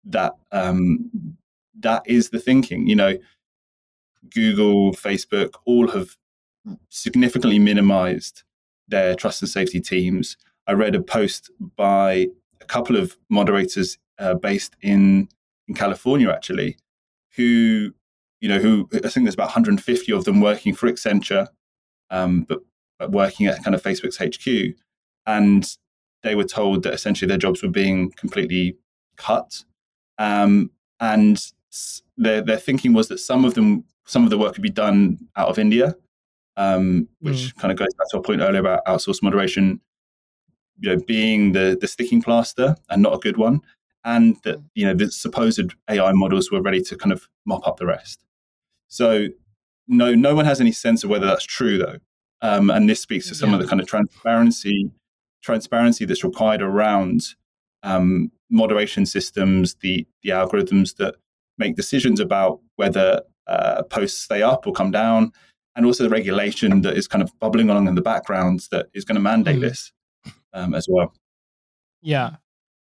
[0.04, 1.10] that um,
[1.78, 2.86] that is the thinking.
[2.86, 3.16] You know,
[4.34, 6.16] Google, Facebook, all have
[6.90, 8.42] significantly minimized
[8.88, 10.36] their trust and safety teams.
[10.66, 12.28] I read a post by
[12.60, 15.28] a couple of moderators uh, based in
[15.68, 16.76] in California, actually,
[17.36, 17.92] who
[18.40, 21.48] you know who I think there's about 150 of them working for Accenture,
[22.10, 22.60] um, but,
[22.98, 24.74] but working at kind of Facebook's HQ,
[25.26, 25.66] and
[26.22, 28.76] they were told that essentially their jobs were being completely
[29.16, 29.64] cut,
[30.18, 31.52] um, and
[32.16, 35.18] their their thinking was that some of them some of the work could be done
[35.36, 35.94] out of India,
[36.56, 39.80] um, which kind of goes back to our point earlier about outsourced moderation,
[40.78, 43.60] you know, being the the sticking plaster and not a good one,
[44.04, 44.64] and that Mm.
[44.74, 48.24] you know the supposed AI models were ready to kind of mop up the rest.
[48.88, 49.28] So
[49.88, 51.98] no no one has any sense of whether that's true though,
[52.42, 54.90] um, and this speaks to some of the kind of transparency
[55.42, 57.34] transparency that's required around
[57.82, 61.14] um, moderation systems, the the algorithms that
[61.58, 65.32] make decisions about whether uh, posts stay up or come down,
[65.76, 69.04] and also the regulation that is kind of bubbling along in the background that is
[69.04, 69.60] going to mandate Mhm.
[69.62, 69.92] this
[70.52, 71.12] um, as well.
[72.02, 72.36] Yeah.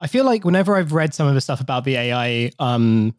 [0.05, 3.15] I feel like whenever I've read some of the stuff about the AI, um,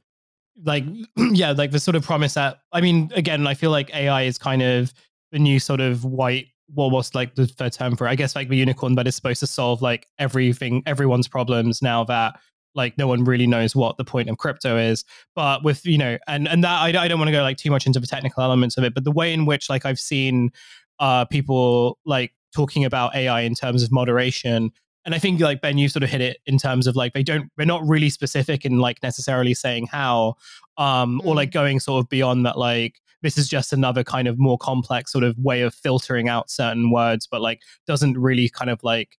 [0.63, 0.83] like
[1.17, 4.37] yeah, like the sort of promise that I mean, again, I feel like AI is
[4.37, 4.93] kind of
[5.31, 8.11] the new sort of white what was like the third term for it?
[8.11, 12.03] I guess like the unicorn, that is supposed to solve like everything, everyone's problems now
[12.05, 12.39] that
[12.75, 15.05] like no one really knows what the point of crypto is.
[15.35, 17.71] But with you know, and and that I, I don't want to go like too
[17.71, 20.51] much into the technical elements of it, but the way in which like I've seen
[20.99, 24.71] uh people like talking about AI in terms of moderation
[25.05, 27.23] and I think like Ben, you sort of hit it in terms of like they
[27.23, 30.35] don't they're not really specific in like necessarily saying how,
[30.77, 31.35] um, or Mm.
[31.37, 35.11] like going sort of beyond that like this is just another kind of more complex
[35.11, 39.17] sort of way of filtering out certain words, but like doesn't really kind of like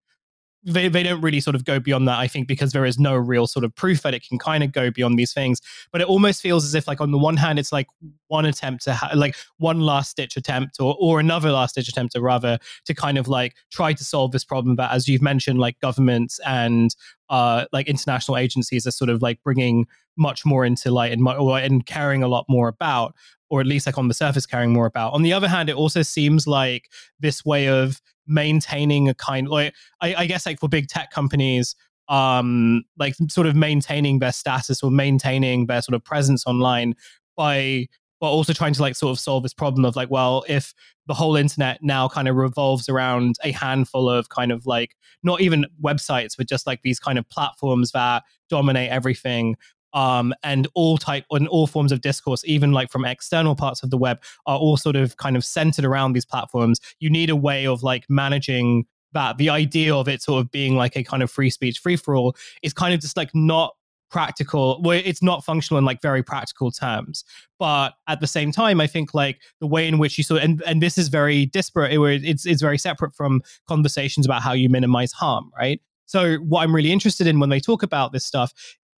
[0.66, 3.14] they, they don't really sort of go beyond that, I think, because there is no
[3.14, 5.60] real sort of proof that it can kind of go beyond these things.
[5.92, 7.86] But it almost feels as if, like, on the one hand, it's like
[8.26, 12.16] one attempt to, ha- like, one last ditch attempt or, or another last ditch attempt,
[12.16, 15.60] or rather, to kind of like try to solve this problem that, as you've mentioned,
[15.60, 16.96] like governments and
[17.30, 21.58] uh, like international agencies are sort of like bringing much more into light and, or,
[21.58, 23.14] and caring a lot more about,
[23.50, 25.12] or at least like on the surface caring more about.
[25.12, 26.88] On the other hand, it also seems like
[27.20, 31.74] this way of maintaining a kind like I, I guess like for big tech companies
[32.08, 36.94] um like sort of maintaining their status or maintaining their sort of presence online
[37.36, 37.86] by
[38.20, 40.72] but also trying to like sort of solve this problem of like well if
[41.06, 45.40] the whole internet now kind of revolves around a handful of kind of like not
[45.40, 49.56] even websites but just like these kind of platforms that dominate everything
[49.96, 53.90] um, and all type and all forms of discourse, even like from external parts of
[53.90, 56.78] the web, are all sort of kind of centered around these platforms.
[57.00, 58.84] You need a way of like managing
[59.14, 59.38] that.
[59.38, 62.14] The idea of it sort of being like a kind of free speech free for
[62.14, 63.72] all is kind of just like not
[64.08, 67.24] practical well it's not functional in like very practical terms
[67.58, 70.44] but at the same time i think like the way in which you sort of,
[70.48, 74.52] and, and this is very disparate it, it's it's very separate from conversations about how
[74.52, 78.24] you minimize harm right so what i'm really interested in when they talk about this
[78.24, 78.52] stuff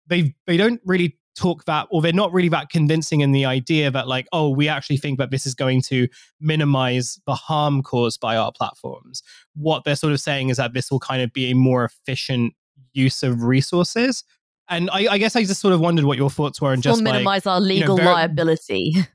[0.08, 3.92] they they don't really talk that or they're not really that convincing in the idea
[3.92, 6.08] that like oh we actually think that this is going to
[6.40, 9.22] minimize the harm caused by our platforms
[9.54, 12.54] what they're sort of saying is that this will kind of be a more efficient
[12.92, 14.24] use of resources.
[14.68, 17.02] And I, I guess I just sort of wondered what your thoughts were and just
[17.02, 18.94] we'll minimize like, our legal you know, very- liability.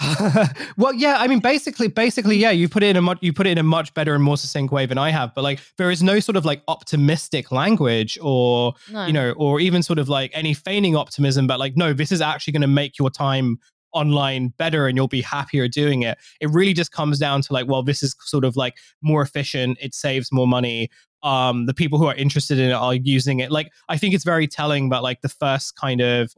[0.76, 3.46] well, yeah, I mean, basically, basically, yeah, you put it in a much, you put
[3.46, 5.34] it in a much better and more succinct way than I have.
[5.34, 9.06] But like, there is no sort of like optimistic language, or No.
[9.06, 11.46] you know, or even sort of like any feigning optimism.
[11.46, 13.58] But like, no, this is actually going to make your time
[13.92, 16.18] online better, and you'll be happier doing it.
[16.40, 19.78] It really just comes down to like, well, this is sort of like more efficient.
[19.80, 20.90] It saves more money.
[21.22, 23.50] Um, the people who are interested in it are using it.
[23.50, 24.88] Like, I think it's very telling.
[24.88, 26.34] But like, the first kind of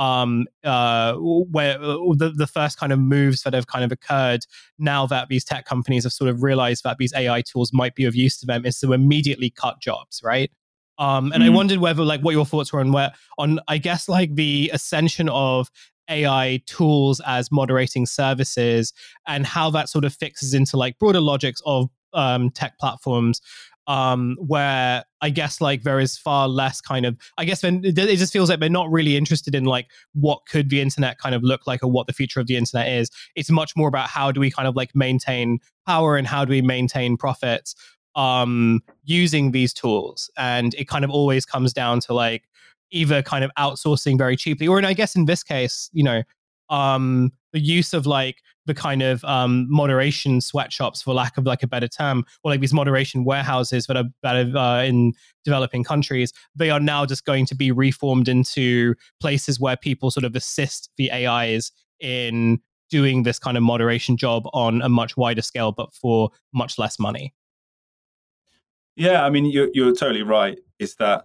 [0.00, 4.40] um uh where uh, the, the first kind of moves that have kind of occurred
[4.78, 8.04] now that these tech companies have sort of realized that these ai tools might be
[8.06, 10.50] of use to them is to immediately cut jobs right
[10.98, 11.54] um and i Mhm.
[11.54, 15.28] wondered whether like what your thoughts were on where on i guess like the ascension
[15.28, 15.70] of
[16.08, 18.92] ai tools as moderating services
[19.28, 23.40] and how that sort of fixes into like broader logics of um tech platforms
[23.90, 27.94] um where i guess like there is far less kind of i guess then it
[27.94, 31.42] just feels like they're not really interested in like what could the internet kind of
[31.42, 33.10] look like or what the future of the internet is.
[33.34, 36.50] It's much more about how do we kind of like maintain power and how do
[36.50, 37.74] we maintain profits
[38.14, 40.30] um using these tools.
[40.36, 42.44] And it kind of always comes down to like
[42.92, 46.24] either kind of outsourcing very cheaply or and i guess in this case you know
[46.70, 48.38] um the use of like
[48.70, 52.60] the kind of um moderation sweatshops for lack of like a better term or like
[52.60, 55.12] these moderation warehouses that are that are uh, in
[55.44, 60.24] developing countries they are now just going to be reformed into places where people sort
[60.24, 62.60] of assist the ais in
[62.90, 66.96] doing this kind of moderation job on a much wider scale but for much less
[66.98, 67.34] money
[68.96, 70.58] Yeah, I mean, you're, you're totally right.
[70.78, 71.24] Is that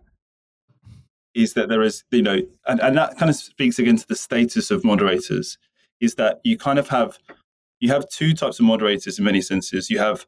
[1.34, 4.16] is that there is, you know, and, and that kind of speaks again to the
[4.16, 5.58] status of moderators.
[6.00, 7.18] Is that you kind of have
[7.80, 9.90] you have two types of moderators in many senses.
[9.90, 10.26] You have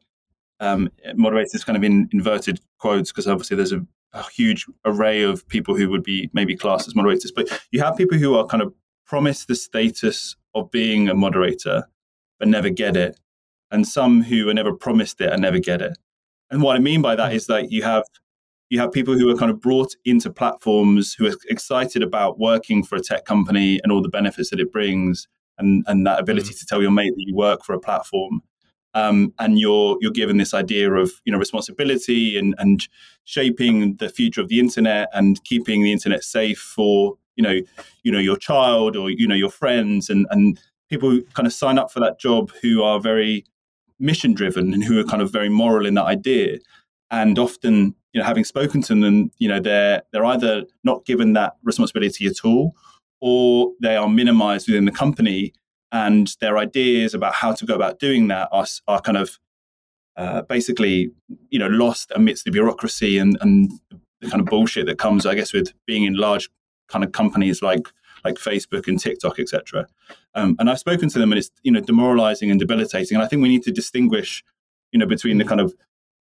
[0.60, 5.46] um, moderators kind of in inverted quotes because obviously there's a, a huge array of
[5.48, 8.62] people who would be maybe classed as moderators, but you have people who are kind
[8.62, 8.72] of
[9.06, 11.88] promised the status of being a moderator
[12.38, 13.18] but never get it,
[13.70, 15.98] and some who are never promised it and never get it.
[16.50, 18.04] And what I mean by that is that you have
[18.70, 22.84] you have people who are kind of brought into platforms who are excited about working
[22.84, 25.26] for a tech company and all the benefits that it brings,
[25.58, 28.42] and and that ability to tell your mate that you work for a platform.
[28.94, 32.88] Um, and you're you're given this idea of you know responsibility and and
[33.24, 37.60] shaping the future of the internet and keeping the internet safe for you know
[38.02, 41.52] you know your child or you know your friends and and people who kind of
[41.52, 43.44] sign up for that job who are very
[44.00, 46.58] mission driven and who are kind of very moral in that idea
[47.10, 51.32] and often you know having spoken to them you know they're they're either not given
[51.32, 52.74] that responsibility at all
[53.20, 55.52] or they are minimized within the company
[55.90, 59.38] and their ideas about how to go about doing that are, are kind of
[60.16, 61.10] uh, basically
[61.50, 63.70] you know lost amidst the bureaucracy and and
[64.20, 66.48] the kind of bullshit that comes i guess with being in large
[66.88, 67.86] kind of companies like
[68.24, 69.86] like facebook and tiktok etc
[70.34, 73.28] um, and i've spoken to them and it's you know demoralizing and debilitating and i
[73.28, 74.42] think we need to distinguish
[74.90, 75.72] you know between the kind of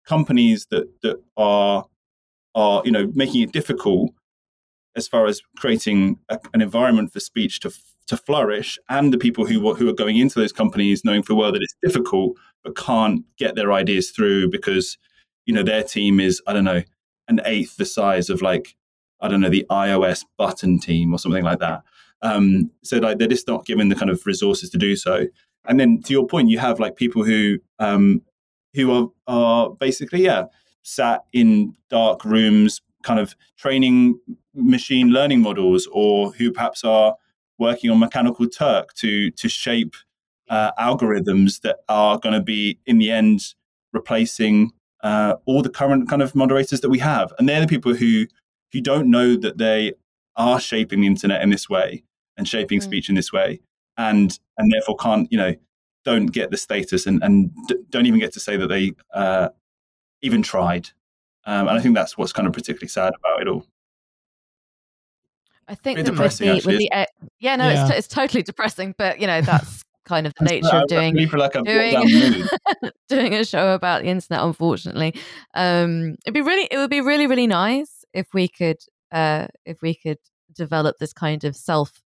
[0.05, 1.85] companies that that are
[2.53, 4.11] are you know making it difficult
[4.95, 7.71] as far as creating a, an environment for speech to
[8.07, 11.51] to flourish, and the people who who are going into those companies knowing full well
[11.51, 14.97] that it's difficult but can't get their ideas through because
[15.45, 16.83] you know their team is I don't know
[17.27, 18.75] an eighth the size of like
[19.21, 21.83] I don't know the iOS button team or something like that.
[22.21, 25.27] Um, so like they're just not given the kind of resources to do so.
[25.67, 28.21] And then to your point, you have like people who um,
[28.73, 30.45] who are are basically yeah
[30.83, 34.19] sat in dark rooms, kind of training
[34.53, 37.15] machine learning models, or who perhaps are
[37.57, 39.93] working on Mechanical Turk to to shape
[40.49, 43.39] uh, algorithms that are going to be in the end
[43.93, 44.71] replacing
[45.03, 47.31] uh, all the current kind of moderators that we have.
[47.37, 48.25] And they're the people who
[48.71, 49.93] who don't know that they
[50.35, 52.03] are shaping the internet in this way
[52.37, 52.83] and shaping Mm.
[52.83, 53.59] speech in this way,
[53.97, 55.53] and and therefore can't you know
[56.03, 59.49] don't get the status and and d- don't even get to say that they uh,
[60.21, 60.89] even tried.
[61.45, 63.65] Um, and I think that's what's kind of particularly sad about it all.
[65.67, 67.05] I think Bit that with depressing, the, with actually, the uh,
[67.39, 67.81] yeah, no, Yeah.
[67.81, 70.81] It's, t- it's totally depressing, but you know that's kind of the nature I- I
[70.83, 72.49] of doing really like I've doing down the
[72.83, 72.91] mood.
[73.09, 74.43] doing a show about the internet.
[74.43, 75.15] Unfortunately,
[75.55, 78.77] um, it'd be really it would be really really nice if we could
[79.11, 80.19] uh, if we could
[80.53, 82.01] develop this kind of self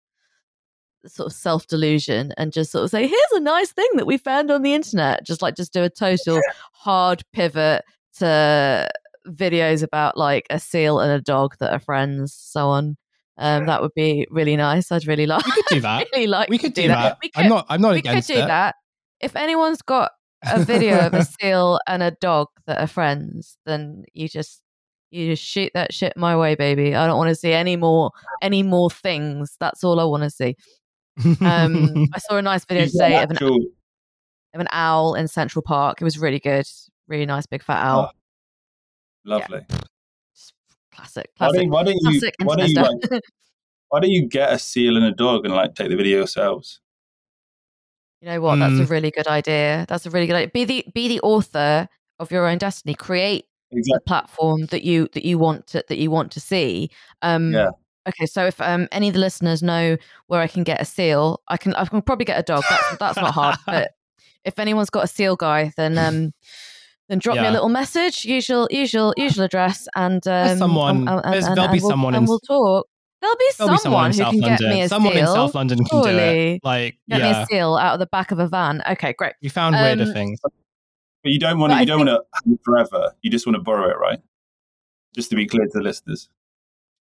[1.08, 4.18] sort of self delusion and just sort of say here's a nice thing that we
[4.18, 6.40] found on the internet just like just do a total
[6.74, 7.84] hard pivot
[8.18, 8.90] to
[9.28, 12.96] videos about like a seal and a dog that are friends so on
[13.38, 16.08] um that would be really nice i'd really like We could do that.
[16.14, 17.18] really like we could do that.
[17.22, 17.66] we I'm not.
[17.70, 18.48] I'm not we could do it.
[18.48, 18.76] that
[19.20, 20.12] if anyone's got
[20.44, 24.62] a video of a seal and a dog that are friends then you just
[25.10, 26.94] You just shoot that shit my way, baby.
[26.94, 28.12] I don't want to see any more
[28.42, 29.56] any more things.
[29.60, 30.56] That's all I want to see.
[31.42, 33.38] Um, I saw a nice video today of an,
[34.54, 36.02] of an owl in Central Park.
[36.02, 36.66] It was really good.
[37.08, 38.12] Really nice big fat owl.
[39.28, 39.60] Lovely.
[40.34, 40.54] Just
[40.92, 43.22] Classic, Why classic, don't, why don't you why don't you like,
[43.90, 46.80] why don't you get a seal and a dog and like take the video yourselves?
[48.22, 48.58] You know what?
[48.58, 48.90] That's a Mm.
[48.90, 49.86] really good idea.
[49.88, 50.48] That's a really good idea.
[50.48, 52.96] Be the be the author of your own destiny.
[52.96, 56.90] Create the platform that you that you want to that you want to see.
[57.22, 57.70] Um, Yeah.
[58.08, 59.98] Okay, so if um, any of the listeners know
[60.28, 62.64] where I can get a seal, I can I can probably get a dog.
[62.70, 63.58] That's that's not hard.
[63.66, 63.92] But
[64.46, 66.34] if anyone's got a seal guy, then um,
[67.10, 68.26] then drop me a little message.
[68.26, 71.90] Usual usual usual address, and um, someone- and- and- there's- and- there'll be and we'll-
[71.92, 72.88] someone and we'll talk.
[73.20, 74.58] There'll be There'll be someone someone who South can London.
[74.70, 75.22] get me a someone seal.
[75.22, 76.54] in South London can do Surely.
[76.56, 76.62] it.
[76.64, 78.84] Like, Get me a seal out of the back of a van.
[78.92, 79.34] Okay, great.
[79.42, 80.40] you found weirder Um, things.
[80.44, 81.78] But you don't want But to.
[81.78, 83.12] I You don't want to have it forever.
[83.24, 84.20] You just want to borrow it, right?
[85.16, 86.30] Just to be clear to the listeners.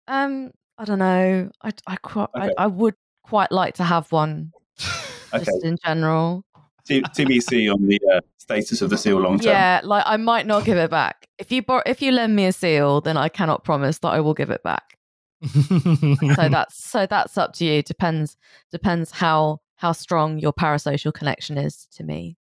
[0.08, 1.50] Um, I don't know.
[1.64, 2.52] I I quite Okay.
[2.60, 2.94] I, I would
[3.24, 4.52] quite like to have one
[5.34, 5.44] Okay.
[5.46, 6.44] just in general.
[6.86, 9.54] T- TBC on the uh, status of the seal long term.
[9.54, 11.28] Yeah, like I might not give it back.
[11.38, 14.20] If you bor- if you lend me a seal, then I cannot promise that I
[14.20, 14.98] will give it back.
[16.36, 17.84] So that's so that's up to you.
[17.84, 18.38] Depends
[18.72, 22.38] depends how how strong your parasocial connection is to me.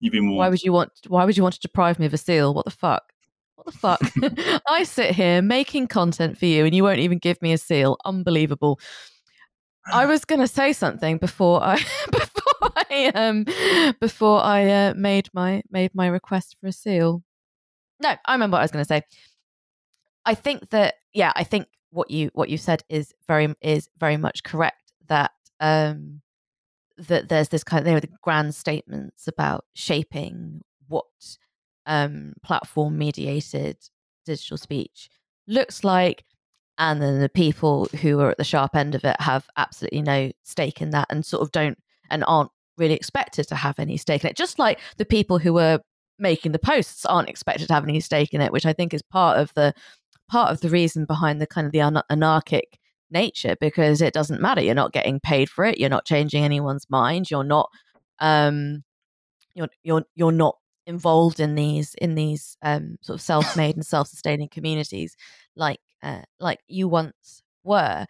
[0.00, 2.18] You've been Why would you want why would you want to deprive me of a
[2.18, 2.52] seal?
[2.54, 3.12] What the fuck?
[3.54, 4.62] What the fuck?
[4.68, 7.96] I sit here making content for you and you won't even give me a seal.
[8.04, 8.80] Unbelievable.
[9.92, 11.76] I was going to say something before I
[12.10, 12.31] before
[12.90, 13.44] I um
[14.00, 17.22] before I uh, made my made my request for a seal.
[18.00, 19.02] No, I remember what I was going to say.
[20.24, 24.16] I think that yeah, I think what you what you said is very is very
[24.16, 26.22] much correct that um
[26.98, 31.06] that there's this kind of the grand statements about shaping what
[31.86, 33.76] um platform mediated
[34.24, 35.10] digital speech
[35.46, 36.24] looks like
[36.78, 40.30] and then the people who are at the sharp end of it have absolutely no
[40.42, 41.78] stake in that and sort of don't
[42.10, 45.52] and aren't really expected to have any stake in it just like the people who
[45.52, 45.80] were
[46.18, 49.02] making the posts aren't expected to have any stake in it which i think is
[49.02, 49.74] part of the
[50.28, 52.78] part of the reason behind the kind of the anarchic
[53.12, 54.62] nature because it doesn't matter.
[54.62, 55.78] You're not getting paid for it.
[55.78, 57.30] You're not changing anyone's mind.
[57.30, 57.70] You're not
[58.18, 58.82] um
[59.54, 60.56] you're you're you're not
[60.86, 65.16] involved in these in these um sort of self-made and self-sustaining communities
[65.54, 68.06] like uh, like you once were.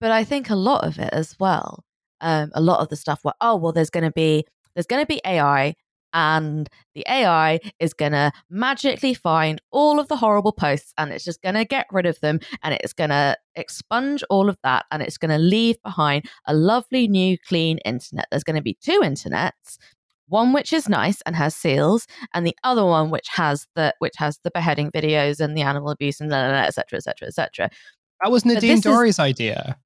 [0.00, 1.84] But i think a lot of it as well
[2.20, 4.44] um a lot of the stuff where oh well there's going to be
[4.74, 5.74] there's going to be ai
[6.16, 11.24] and the AI is going to magically find all of the horrible posts and it's
[11.24, 14.86] just going to get rid of them and it's going to expunge all of that
[14.90, 18.26] and it's going to leave behind a lovely new clean internet.
[18.30, 19.76] There's going to be two internets,
[20.28, 24.14] one which is nice and has seals and the other one which has the which
[24.16, 27.70] has the beheading videos and the animal abuse and etc etc etc.
[28.22, 29.76] that was Nadine this is- idea,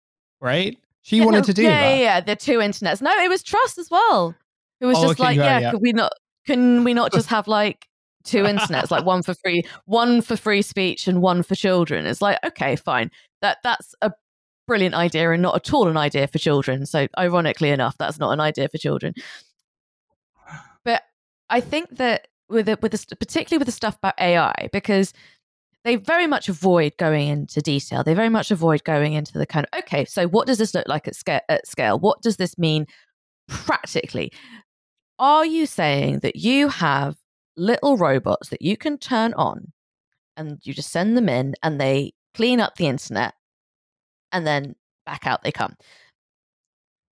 [0.41, 0.79] right?
[1.03, 1.97] She Yeah, wanted no, to do yeah, that.
[1.97, 3.01] Yeah, yeah, the two internets.
[3.01, 4.35] No, it was trust as well.
[4.81, 5.71] It was Oh, just okay, like, yeah, yeah.
[5.71, 6.13] could we not?
[6.47, 7.87] Can we not just have like
[8.25, 12.07] two internets, like one for free, one for free speech, and one for children?
[12.07, 13.11] It's like, okay, fine.
[13.43, 14.13] That that's a
[14.67, 16.87] brilliant idea and not at all an idea for children.
[16.87, 19.15] So, ironically enough, that's not an idea for children.
[20.85, 21.03] But
[21.49, 25.13] I think that with the, with the, particularly with the stuff about AI, because
[25.85, 28.05] they very much avoid going into detail.
[28.05, 30.87] They very much avoid going into the kind of okay, so what does this look
[30.89, 31.41] like at scale?
[31.49, 32.87] At scale, what does this mean
[33.49, 34.33] practically?
[35.19, 37.17] Are you saying that you have
[37.57, 39.73] little robots that you can turn on,
[40.37, 43.35] and you just send them in, and they clean up the internet,
[44.33, 44.75] and then
[45.07, 45.77] back out they come?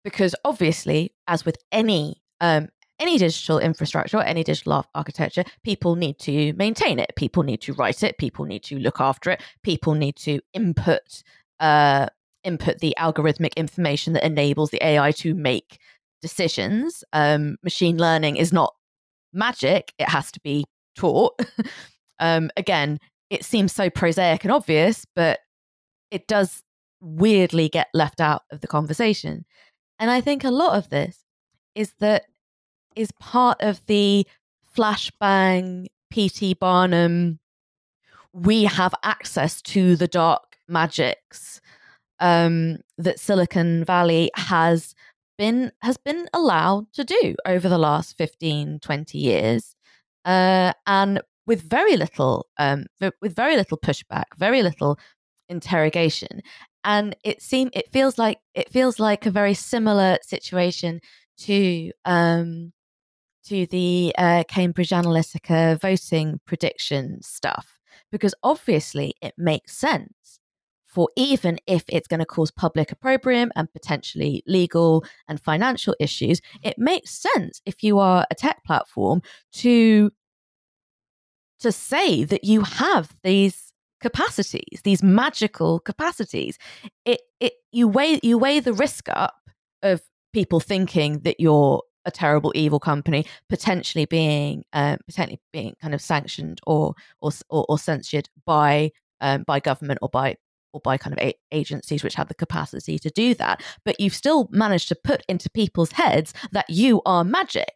[0.05, 6.19] Because obviously, as with any um, any digital infrastructure or any digital architecture, people need
[6.21, 7.13] to maintain it.
[7.17, 8.19] People need to write it.
[8.19, 9.43] People need to look after it.
[9.63, 11.23] People need to input
[11.61, 12.07] uh,
[12.45, 15.79] input the algorithmic information that enables the AI to make
[16.23, 17.05] decisions.
[17.13, 18.75] Um, machine learning is not
[19.33, 20.65] magic; it has to be
[20.97, 21.41] taught.
[22.19, 22.99] um, again,
[23.31, 25.41] it seems so prosaic and obvious, but
[26.11, 26.63] it does
[27.01, 29.45] weirdly get left out of the conversation.
[29.99, 31.25] And I think a lot of this
[31.75, 32.25] is that
[32.97, 34.27] is part of the
[34.77, 37.39] flashbang PT Barnum.
[38.33, 41.61] We have access to the dark magics
[42.21, 44.95] um, that Silicon Valley has
[45.37, 49.75] been has been allowed to do over the last 15, 20 years,
[50.25, 54.99] uh, and with very little um, with very little pushback, very little
[55.49, 56.43] interrogation,
[56.85, 61.01] and it seem it feels like it feels like a very similar situation
[61.39, 62.73] to um,
[63.49, 67.79] to the uh, Cambridge Analytica voting prediction stuff
[68.13, 70.41] because obviously it makes sense
[70.87, 76.41] for even if it's going to cause public opprobrium and potentially legal and financial issues,
[76.63, 79.23] it makes sense if you are a tech platform
[79.53, 80.11] to
[81.61, 86.59] to say that you have these capacities, these magical capacities.
[87.05, 89.37] It it you weigh you weigh the risk up
[89.83, 90.01] of
[90.33, 96.01] people thinking that you're a terrible evil company potentially being uh, potentially being kind of
[96.01, 98.91] sanctioned or or or, or censored by
[99.21, 100.37] um, by government or by
[100.73, 103.63] or by kind of a- agencies which have the capacity to do that.
[103.85, 107.73] But you've still managed to put into people's heads that you are magic.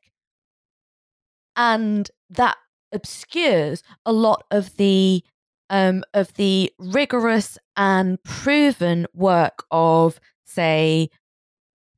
[1.57, 2.57] And that
[2.93, 5.23] obscures a lot of the
[5.71, 11.09] um, of the rigorous and proven work of say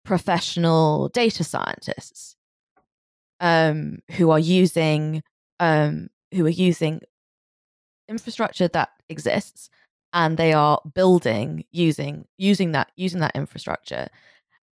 [0.05, 2.37] professional data scientists
[3.41, 5.23] um, who are using
[5.61, 7.01] um, who are using
[8.09, 9.71] infrastructure that exists
[10.13, 14.09] and they are building using using that using that infrastructure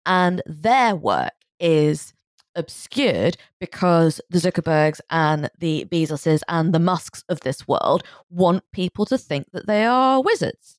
[0.05, 2.13] and their work is
[2.55, 9.05] obscured because the Zuckerbergs and the Bezoses and the Musks of this world want people
[9.05, 10.77] to think that they are wizards.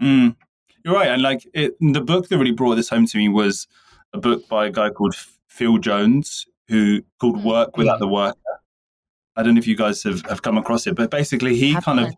[0.00, 0.36] Mm.
[0.84, 3.66] You're right, and like it, the book that really brought this home to me was
[4.12, 5.14] a book by a guy called
[5.48, 7.44] Phil Jones, who called mm.
[7.44, 8.38] "Work Without the Worker."
[9.36, 12.00] I don't know if you guys have, have come across it, but basically he kind
[12.00, 12.08] of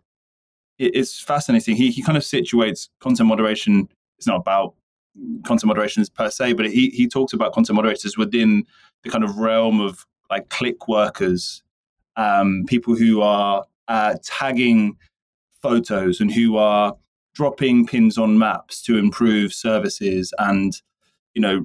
[0.79, 1.77] it, it's fascinating.
[1.77, 3.89] He he kind of situates content moderation.
[4.19, 4.75] It's not about
[5.45, 8.65] content moderation per se, but he he talks about content moderators within
[9.05, 11.63] the kind of realm of like click workers,
[12.17, 14.97] um, people who are uh, tagging
[15.61, 16.97] photos and who are
[17.41, 20.83] dropping pins on maps to improve services and
[21.33, 21.65] you know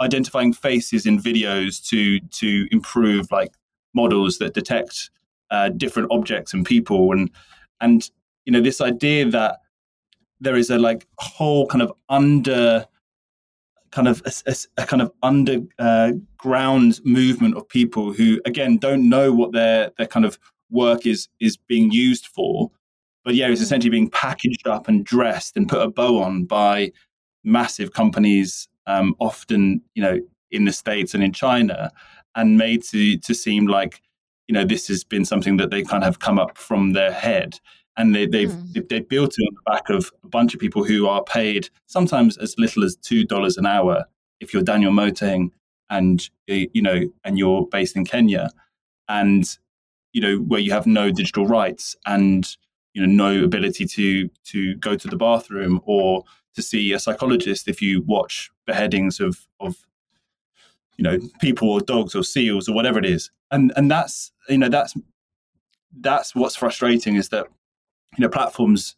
[0.00, 3.52] identifying faces in videos to to improve like
[3.94, 5.10] models that detect
[5.50, 7.12] uh, different objects and people.
[7.12, 7.30] And
[7.82, 8.10] and
[8.46, 9.58] you know this idea that
[10.40, 12.86] there is a like whole kind of under
[13.90, 19.06] kind of a, a, a kind of underground uh, movement of people who again don't
[19.10, 20.38] know what their their kind of
[20.70, 22.70] work is is being used for
[23.24, 23.64] but yeah, it's mm.
[23.64, 26.92] essentially being packaged up and dressed and put a bow on by
[27.44, 30.18] massive companies, um, often you know
[30.50, 31.90] in the states and in China,
[32.34, 34.00] and made to to seem like
[34.48, 37.12] you know this has been something that they kind of have come up from their
[37.12, 37.58] head.
[37.96, 38.88] And they, they've mm.
[38.88, 42.38] they built it on the back of a bunch of people who are paid sometimes
[42.38, 44.04] as little as two dollars an hour.
[44.40, 45.50] If you're Daniel Motaung
[45.90, 48.50] and you know and you're based in Kenya,
[49.08, 49.44] and
[50.12, 52.56] you know where you have no digital rights and
[52.94, 56.24] you know no ability to to go to the bathroom or
[56.54, 59.76] to see a psychologist if you watch beheadings of of
[60.96, 63.30] you know people or dogs or seals or whatever it is.
[63.50, 64.94] And and that's you know that's
[66.00, 67.46] that's what's frustrating is that
[68.18, 68.96] you know platforms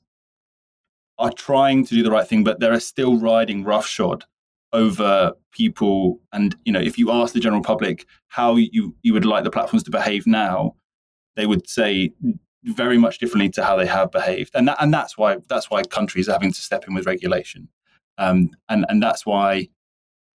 [1.18, 4.24] are trying to do the right thing but they're still riding roughshod
[4.72, 6.18] over people.
[6.32, 9.50] And you know if you ask the general public how you you would like the
[9.50, 10.74] platforms to behave now
[11.36, 12.12] they would say
[12.64, 15.82] very much differently to how they have behaved, and that, and that's why that's why
[15.82, 17.68] countries are having to step in with regulation,
[18.18, 19.68] um, and and that's why,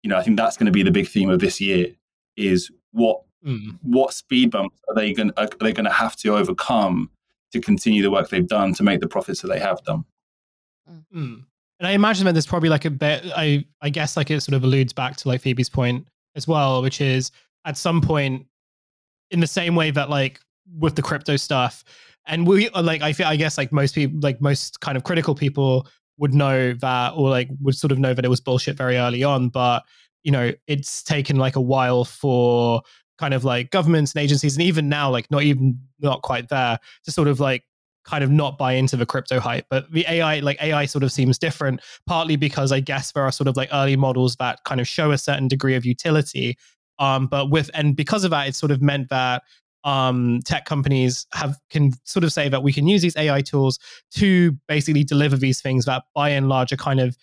[0.04, 1.88] you know, I think that's going to be the big theme of this year
[2.36, 3.78] is what mm.
[3.82, 7.10] what speed bumps are they going are they going to have to overcome
[7.52, 10.04] to continue the work they've done to make the profits that they have done.
[11.14, 11.44] Mm.
[11.80, 13.26] And I imagine that there's probably like a bit.
[13.36, 16.82] I I guess like it sort of alludes back to like Phoebe's point as well,
[16.82, 17.32] which is
[17.66, 18.46] at some point,
[19.32, 20.40] in the same way that like
[20.78, 21.84] with the crypto stuff,
[22.28, 25.04] and we uh, like I feel I guess like most people like most kind of
[25.04, 28.78] critical people would know that or like would sort of know that it was bullshit
[28.78, 29.84] very early on but
[30.24, 32.82] you know it's taken like a while for
[33.18, 36.80] kind of like governments and agencies and even now like not even not quite there
[37.04, 37.64] to sort of like
[38.04, 39.66] kind of not buy into the crypto hype.
[39.70, 43.32] But the ai like ai sort of seems different partly because i guess there are
[43.32, 46.58] sort of like early models that kind of show a certain degree of utility
[47.00, 49.44] um but with and because of that it sort of meant that
[49.86, 53.80] um, tech companies have can sort of say that we can use these AI tools
[54.16, 57.16] to basically deliver these things that by and large are kind of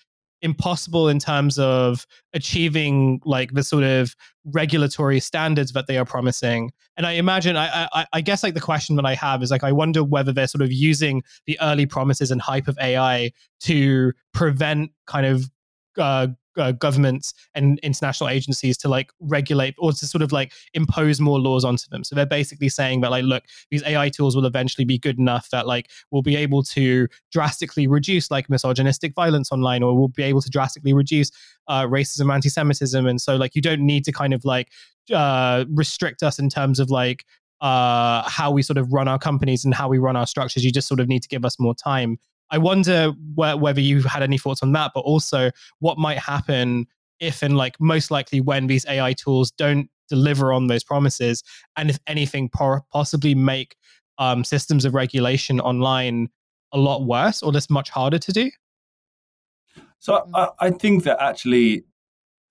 [0.42, 4.14] impossible in terms of achieving like the sort of
[4.46, 6.72] regulatory standards that they are promising.
[6.96, 9.62] And I imagine, I, I, I, guess like the question that I have is like,
[9.62, 14.12] I wonder whether they're sort of using the early promises and hype of AI to
[14.34, 15.48] prevent kind of
[15.96, 16.26] uh,
[16.57, 21.38] uh, governments and international agencies to like regulate or to sort of like impose more
[21.38, 22.05] laws onto them.
[22.05, 25.50] So they're basically saying that like, look, these AI tools will eventually be good enough
[25.50, 30.22] that like we'll be able to drastically reduce like misogynistic violence online, or we'll be
[30.22, 31.30] able to drastically reduce
[31.68, 34.70] uh, racism, anti-Semitism, and so like you don't need to kind of like
[35.12, 37.24] uh, restrict us in terms of like
[37.61, 40.64] uh, how we sort of run our companies and how we run our structures.
[40.64, 42.18] You just sort of need to give us more time.
[42.53, 45.50] I wonder wh- whether you had any thoughts on that, but also
[45.80, 46.86] what might happen
[47.18, 51.42] if and like most likely when these AI tools don't deliver on those promises,
[51.76, 53.76] and if anything, por- possibly make
[54.18, 56.28] um, systems of regulation online
[56.72, 58.50] a lot worse or just much harder to do.
[59.98, 61.84] So I, I think that actually,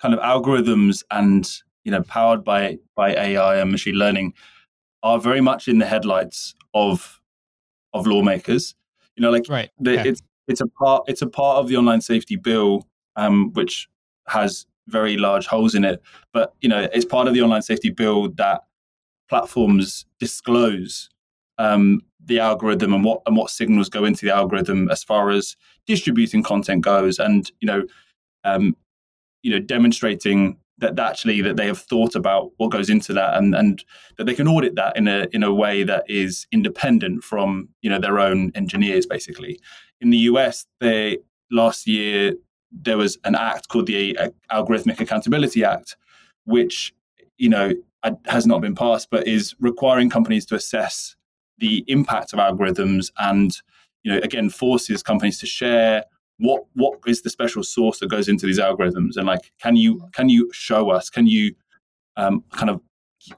[0.02, 1.48] kind of algorithms and
[1.84, 4.34] you know powered by by AI and machine learning
[5.04, 7.22] are very much in the headlights of
[7.94, 8.74] of lawmakers.
[9.16, 9.70] You know, like right.
[9.80, 10.10] the, okay.
[10.10, 13.88] it's it's a part it's a part of the online safety bill, um, which
[14.28, 16.02] has very large holes in it.
[16.34, 18.62] But you know, it's part of the online safety bill that
[19.30, 21.10] platforms disclose
[21.58, 25.56] um, the algorithm and what and what signals go into the algorithm as far as
[25.88, 27.84] distributing content goes, and you know,
[28.44, 28.76] um,
[29.44, 33.56] you know, demonstrating that actually that they have thought about what goes into that and
[33.56, 33.84] and
[34.18, 37.90] that they can audit that in a in a way that is independent from you
[37.90, 39.60] know their own engineers basically.
[40.02, 41.20] In the US they
[41.52, 42.34] last year
[42.72, 44.18] there was an act called the
[44.52, 45.96] algorithmic accountability act
[46.46, 46.94] which
[47.38, 47.74] you know
[48.26, 51.16] has not been passed but is requiring companies to assess
[51.60, 53.58] the impact of algorithms and
[54.04, 56.04] you know again forces companies to share
[56.42, 60.04] what what is the special source that goes into these algorithms and like can you
[60.12, 61.54] can you show us can you
[62.18, 62.82] um, kind of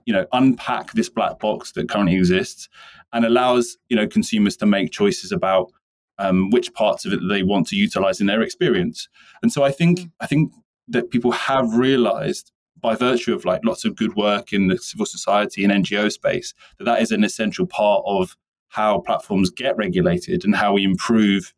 [0.06, 2.70] you know unpack this black box that currently exists
[3.12, 5.72] and allows you know consumers to make choices about
[6.18, 9.10] um, which parts of it they want to utilize in their experience
[9.42, 10.12] and so i think mm.
[10.22, 10.52] i think
[10.88, 15.06] that people have realized by virtue of like lots of good work in the civil
[15.06, 18.38] society and ngo space that that is an essential part of
[18.70, 21.54] how platforms get regulated and how we improve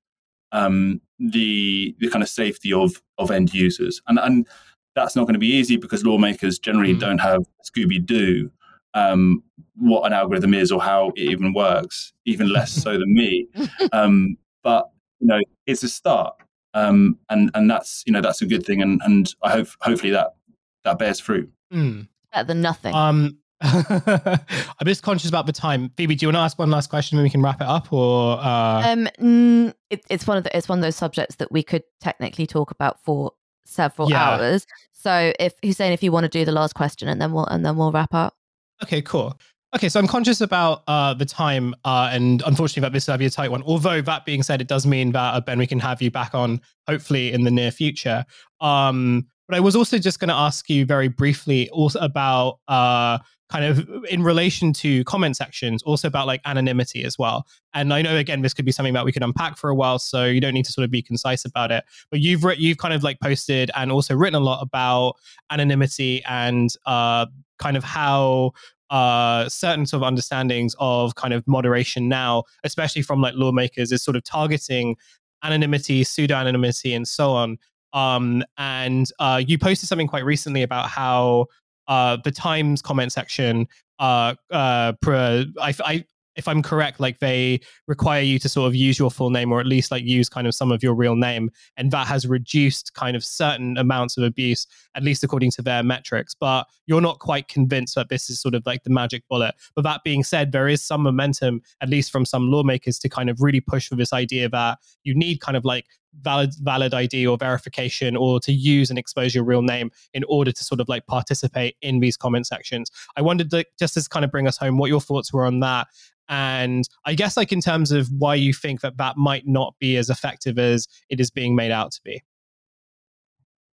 [0.52, 4.48] um, the the kind of safety of of end users, and and
[4.96, 7.00] that's not going to be easy because lawmakers generally mm.
[7.00, 8.50] don't have Scooby Doo
[8.96, 9.44] um,
[9.76, 13.48] what an algorithm is or how it even works, even less so than me.
[13.92, 14.90] Um, but
[15.20, 16.36] you know, it's a start,
[16.74, 20.12] um, and and that's you know that's a good thing, and and I hope hopefully
[20.12, 20.36] that
[20.84, 21.52] that bears fruit.
[21.72, 22.08] Mm.
[22.34, 22.96] Better than nothing.
[22.96, 25.92] Um, I'm just conscious about the time.
[25.96, 27.92] Phoebe, do you want to ask one last question and we can wrap it up,
[27.92, 28.92] or uh...
[28.92, 31.84] um, mm, it, it's one of the, it's one of those subjects that we could
[32.02, 33.32] technically talk about for
[33.66, 34.32] several yeah.
[34.32, 34.68] hours.
[34.92, 37.66] So, if Hussein, if you want to do the last question, and then we'll and
[37.66, 38.36] then we'll wrap up.
[38.84, 39.40] Okay, cool.
[39.76, 43.26] Okay, so I'm conscious about uh, the time, uh, and unfortunately, that this will be
[43.26, 43.62] a tight one.
[43.64, 46.34] Although that being said, it does mean that uh, Ben, we can have you back
[46.34, 48.26] on hopefully in the near future.
[48.62, 53.20] Um, but I was also just going to ask you very briefly also about uh,
[53.50, 57.46] kind of in relation to comment sections, also about like anonymity as well.
[57.74, 60.00] And I know again, this could be something that we could unpack for a while,
[60.00, 61.84] so you don't need to sort of be concise about it.
[62.10, 65.16] But you've written, you've kind of like posted and also written a lot about
[65.52, 67.28] anonymity and uh,
[67.60, 68.52] kind of how
[68.90, 74.04] uh, certain sort of understandings of kind of moderation now, especially from like lawmakers, is
[74.04, 74.96] sort of targeting
[75.44, 77.58] anonymity, pseudo anonymity, and so on.
[77.94, 81.48] Um, and uh, you posted something quite recently about how
[81.88, 83.68] uh, the Times comment section,
[84.00, 86.06] uh, uh, I, I,
[86.36, 89.60] if I'm correct, like they require you to sort of use your full name or
[89.60, 91.50] at least like use kind of some of your real name.
[91.78, 95.82] And that has reduced kind of certain amounts of abuse, at least according to their
[95.82, 96.36] metrics.
[96.38, 99.56] But you're not quite convinced that this is sort of like the magic bullet.
[99.76, 103.30] But that being said, there is some momentum, at least from some lawmakers, to kind
[103.30, 105.86] of really push for this idea that you need kind of like
[106.22, 110.52] valid valid ID or verification or to use and expose your real name in order
[110.52, 112.90] to sort of like participate in these comment sections.
[113.16, 115.60] I wondered like, just to kind of bring us home what your thoughts were on
[115.62, 115.88] that
[116.28, 119.98] and I guess, like, in terms of why you think that that might not be
[119.98, 122.24] as effective as it is being made out to be.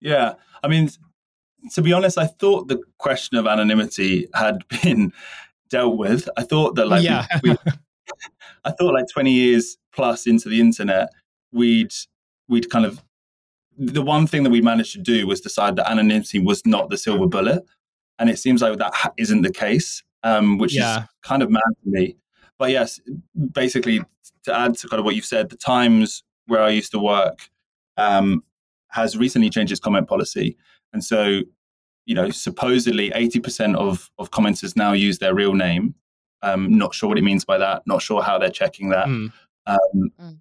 [0.01, 0.34] Yeah.
[0.62, 0.90] I mean,
[1.72, 5.12] to be honest, I thought the question of anonymity had been
[5.70, 6.28] dealt with.
[6.36, 7.26] I thought that, like, yeah.
[7.43, 7.57] we, we,
[8.64, 11.09] I thought, like, 20 years plus into the internet,
[11.53, 11.93] we'd,
[12.49, 13.03] we'd kind of,
[13.76, 16.99] the one thing that we managed to do was decide that anonymity was not the
[16.99, 17.64] silver bullet.
[18.18, 21.01] And it seems like that isn't the case, um, which yeah.
[21.01, 22.16] is kind of mad to me
[22.62, 23.01] but yes,
[23.53, 24.05] basically
[24.45, 27.51] to add to kind of what you've said, the Times where I used to work
[27.97, 28.45] um,
[28.86, 30.57] has recently changed its comment policy,
[30.93, 31.40] and so
[32.07, 35.97] you know supposedly eighty percent of of commenters now use their real name.
[36.43, 37.82] Um, not sure what it means by that.
[37.84, 39.09] Not sure how they're checking that.
[39.09, 39.32] Mm.
[39.66, 40.40] Um, mm.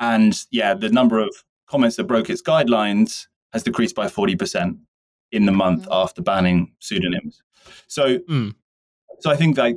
[0.00, 1.28] And yeah, the number of
[1.68, 4.78] comments that broke its guidelines has decreased by forty percent
[5.30, 6.02] in the month mm.
[6.02, 7.42] after banning pseudonyms.
[7.86, 8.54] So, mm.
[9.20, 9.76] so I think like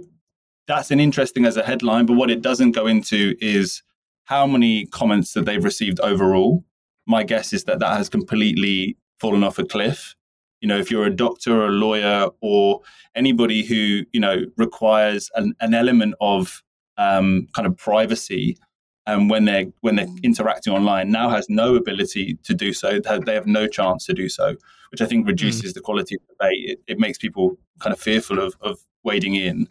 [0.66, 3.84] that's an interesting as a headline, but what it doesn't go into is
[4.24, 6.64] how many comments that they've received overall.
[7.06, 10.16] My guess is that that has completely fallen off a cliff.
[10.64, 12.80] you know, if you're a doctor or a lawyer or
[13.16, 16.64] anybody who, you know, requires an, an element of
[16.98, 18.58] um, kind of privacy
[19.06, 20.24] and when they're when they're mm.
[20.24, 24.30] interacting online now has no ability to do so they have no chance to do
[24.30, 24.56] so
[24.92, 25.30] which i think mm.
[25.30, 25.76] reduces mm.
[25.76, 29.68] the quality of debate it, it, makes people kind of fearful of, of wading in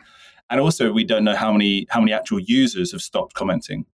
[0.51, 3.85] and also we don't know how many how many actual users have stopped commenting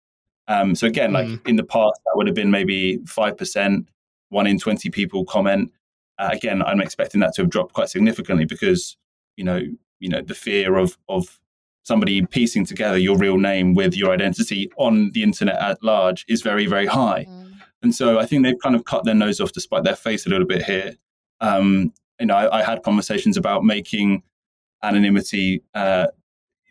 [0.49, 1.49] um, so again like mm.
[1.49, 3.87] in the past that would have been maybe 5%
[4.31, 5.73] 1 in 20 people comment
[6.19, 8.97] uh, again, I'm expecting that to have dropped quite significantly because
[9.37, 9.61] you know,
[10.01, 11.41] you know, the fear of of
[11.83, 16.43] somebody piecing together your real name with your identity on the internet at large is
[16.43, 17.27] very, very high.
[17.29, 17.53] Mm.
[17.83, 20.27] And so I think they've kind of cut their nose off to spite their face
[20.27, 20.95] a little bit here.
[21.41, 24.23] Um, you know, I, I, had conversations about making
[24.83, 26.09] anonymity, uh,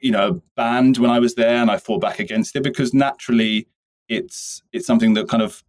[0.01, 3.67] you know, banned when I was there, and I fought back against it because naturally,
[4.09, 5.63] it's it's something that kind of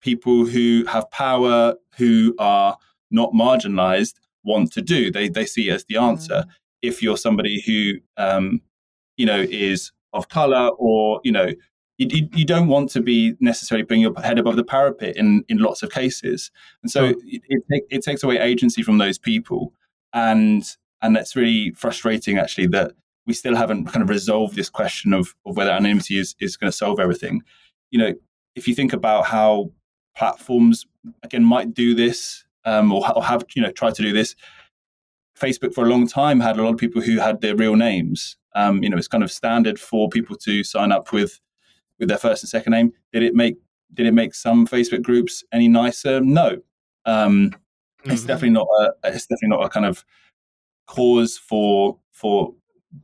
[0.00, 2.76] people who have power, who are
[3.10, 5.10] not marginalized want to do.
[5.10, 6.44] They they see it as the answer.
[6.46, 6.50] Mm.
[6.84, 8.60] If you're somebody who um,
[9.16, 11.50] you know is of color or you know
[11.98, 15.58] you, you, don't want to be necessarily putting your head above the parapet in, in
[15.58, 16.50] lots of cases,
[16.82, 19.72] and so it, it, it takes away agency from those people,
[20.12, 20.64] and
[21.02, 22.92] and that's really frustrating actually that
[23.26, 26.70] we still haven't kind of resolved this question of, of whether anonymity is, is going
[26.70, 27.42] to solve everything.
[27.90, 28.14] You know,
[28.54, 29.70] if you think about how
[30.16, 30.86] platforms
[31.22, 34.34] again might do this um, or, or, have you know tried to do this.
[35.38, 38.36] Facebook for a long time had a lot of people who had their real names.
[38.54, 41.40] Um, you know, it's kind of standard for people to sign up with
[41.98, 42.92] with their first and second name.
[43.12, 43.56] Did it make
[43.92, 46.20] did it make some Facebook groups any nicer?
[46.20, 46.58] No.
[47.04, 48.10] Um, mm-hmm.
[48.10, 50.04] It's definitely not a it's definitely not a kind of
[50.86, 52.54] cause for for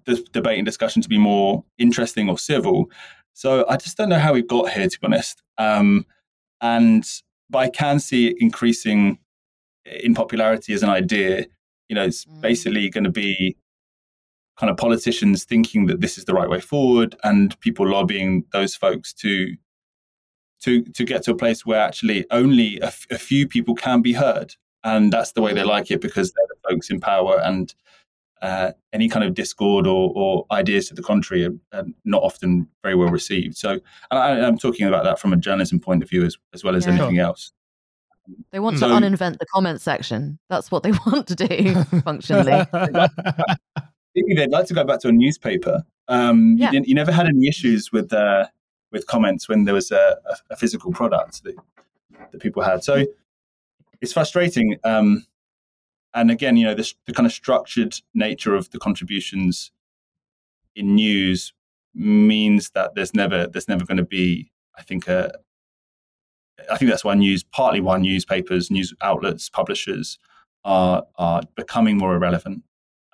[0.05, 2.91] the debate and discussion to be more interesting or civil.
[3.33, 5.43] So I just don't know how we got here, to be honest.
[5.59, 6.07] Um,
[6.61, 7.05] and
[7.49, 9.19] but I can see it increasing
[9.85, 11.47] in popularity as an idea,
[11.91, 12.41] you know, it's mm.
[12.41, 13.57] basically going to be
[14.57, 18.75] kind of politicians thinking that this is the right way forward and people lobbying those
[18.77, 19.57] folks to
[20.63, 24.03] to to get to a place where actually only a, f- a few people can
[24.03, 25.67] be heard and that's the way they mm.
[25.67, 27.75] like it because they're the folks in power and
[28.43, 32.67] uh, any kind of discord or, or, ideas to the contrary are, are, not often
[32.83, 33.55] very well received.
[33.55, 33.81] So,
[34.11, 36.87] I, am talking about that from a journalism point of view as, as well as
[36.87, 36.93] yeah.
[36.95, 37.53] anything else.
[38.51, 40.39] They want to uninvent the comment section.
[40.49, 42.67] That's what they want to do functionally.
[44.15, 45.83] Maybe they'd like to go back to a newspaper.
[46.09, 46.73] Um, yeah.
[46.73, 48.47] you, you, never had any issues with uh,
[48.91, 51.55] with comments when there was a, a, a, physical product that,
[52.33, 52.83] that people had.
[52.83, 53.05] So
[54.01, 54.79] it's frustrating.
[54.83, 55.27] Um,
[56.13, 59.71] and again, you know, the, the kind of structured nature of the contributions
[60.75, 61.53] in news
[61.95, 65.33] means that there's never there's never going to be, I think, a,
[66.71, 70.19] I think that's why news, partly why newspapers, news outlets, publishers
[70.65, 72.63] are are becoming more irrelevant.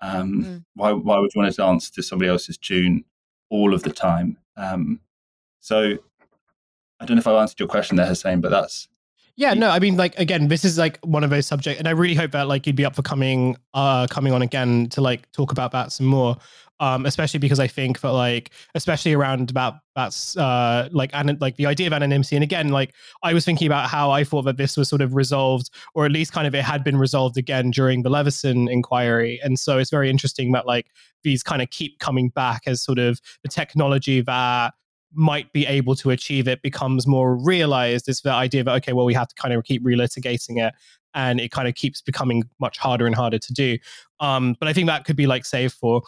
[0.03, 0.65] Um, mm.
[0.75, 3.05] Why why would you want to dance to somebody else's tune
[3.51, 4.39] all of the time?
[4.57, 5.01] Um,
[5.61, 5.99] so
[7.01, 8.89] I don't know if I answered your question there, Hussein, but that's
[9.39, 11.91] yeah, no, I mean, like again, this is like one of those subjects, and I
[11.91, 15.31] really hope that like you'd be up for coming, uh, coming on again to like
[15.33, 16.39] talk about that some more
[16.81, 21.57] um, especially because I think that like, especially around about that's uh, like and like
[21.57, 22.37] the idea of anonymity.
[22.37, 25.15] And again, like I was thinking about how I thought that this was sort of
[25.15, 29.41] resolved, or at least kind of it had been resolved again during the Leveson inquiry.
[29.43, 30.89] And so it's very interesting that like
[31.25, 34.75] these kind of keep coming back as sort of the technology that
[35.15, 39.07] might be able to achieve it becomes more realized is the idea that okay well
[39.07, 40.75] we have to kind of keep relitigating it
[41.15, 43.79] and it kind of keeps becoming much harder and harder to do
[44.21, 46.03] um, but i think that could be like saved for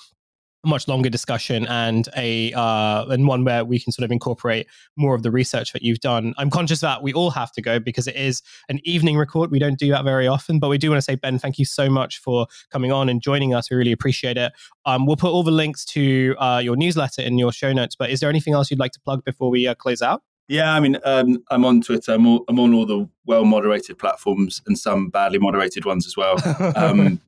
[0.64, 4.66] a much longer discussion and a uh, and one where we can sort of incorporate
[4.96, 6.34] more of the research that you've done.
[6.36, 9.50] I'm conscious that we all have to go because it is an evening record.
[9.50, 11.64] We don't do that very often, but we do want to say Ben, thank you
[11.64, 13.70] so much for coming on and joining us.
[13.70, 14.52] We really appreciate it.
[14.84, 17.94] Um, we'll put all the links to uh, your newsletter in your show notes.
[17.96, 20.22] But is there anything else you'd like to plug before we uh, close out?
[20.48, 22.12] Yeah, I mean, um, I'm on Twitter.
[22.12, 26.16] I'm, all, I'm, on all the well moderated platforms and some badly moderated ones as
[26.16, 26.36] well.
[26.74, 27.20] Um,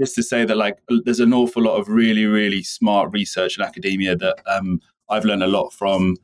[0.00, 3.64] just to say that like there's an awful lot of really really smart research in
[3.64, 6.16] academia that um, I've learned a lot from.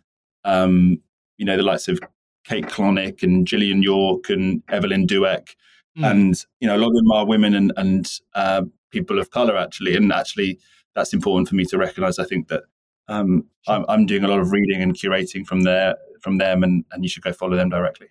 [0.44, 1.00] Um,
[1.38, 2.00] you know the likes of
[2.44, 5.54] Kate Klonick and Jillian York and Evelyn Douek,
[5.98, 6.10] mm.
[6.10, 9.56] and you know a lot of them are women and and uh, people of color
[9.56, 10.58] actually, and actually
[10.94, 12.18] that's important for me to recognize.
[12.18, 12.64] I think that
[13.08, 16.84] um, I'm, I'm, doing a lot of reading and curating from there from them, and
[16.92, 18.08] and you should go follow them directly.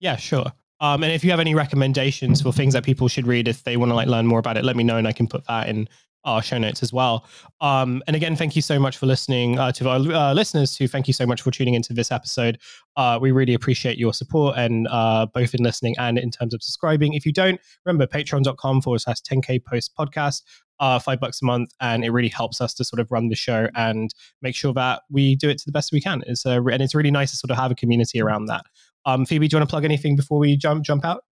[0.00, 0.52] Yeah, sure.
[0.80, 3.76] Um, and if you have any recommendations for things that people should read if they
[3.76, 5.68] want to like learn more about it, let me know and I can put that
[5.68, 5.88] in
[6.24, 7.26] our show notes as well.
[7.60, 10.76] Um, and again, thank you so much for listening uh, to our uh, listeners.
[10.76, 12.58] Who thank you so much for tuning into this episode.
[12.96, 16.62] Uh, we really appreciate your support and uh, both in listening and in terms of
[16.62, 17.14] subscribing.
[17.14, 20.42] If you don't remember, patreon.com forward slash 10k post podcast.
[20.80, 23.36] Uh, five bucks a month, and it really helps us to sort of run the
[23.36, 24.12] show and
[24.42, 26.20] make sure that we do it to the best we can.
[26.26, 28.64] It's a, and it's really nice to sort of have a community around that.
[29.06, 31.24] Um, Phoebe, do you want to plug anything before we jump jump out?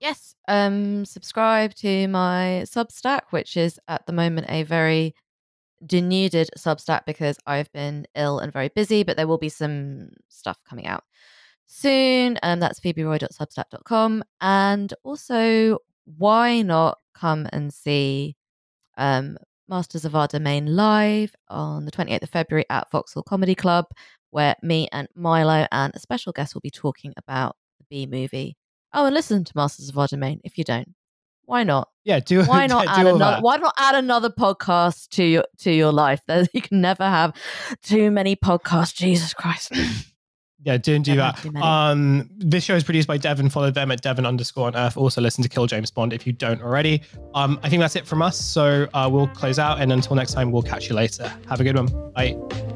[0.00, 0.34] Yes.
[0.46, 5.14] Um, subscribe to my Substack, which is at the moment a very
[5.84, 10.58] denuded Substack because I've been ill and very busy, but there will be some stuff
[10.68, 11.04] coming out
[11.66, 12.38] soon.
[12.42, 14.24] Um, that's phoeberoy.substack.com.
[14.40, 15.78] And also,
[16.16, 18.36] why not come and see
[18.96, 19.36] um,
[19.68, 23.86] Masters of Our Domain live on the 28th of February at Vauxhall Comedy Club,
[24.30, 28.56] where me and Milo and a special guest will be talking about the B movie
[28.92, 30.94] Oh, and listen to Masters of Our Domain if you don't.
[31.44, 31.88] Why not?
[32.04, 33.42] Yeah, do why not do add another that.
[33.42, 36.22] why not add another podcast to your to your life?
[36.52, 37.34] you can never have
[37.82, 38.94] too many podcasts.
[38.94, 39.72] Jesus Christ.
[40.64, 41.46] Yeah, don't do that.
[41.54, 43.48] Um, this show is produced by Devon.
[43.48, 44.96] Follow them at Devon underscore on Earth.
[44.96, 47.00] Also, listen to Kill James Bond if you don't already.
[47.32, 48.36] Um, I think that's it from us.
[48.36, 51.32] So uh, we'll close out, and until next time, we'll catch you later.
[51.48, 51.86] Have a good one.
[52.12, 52.67] Bye.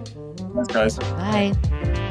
[0.54, 0.98] Thanks, guys.
[0.98, 2.08] Bye.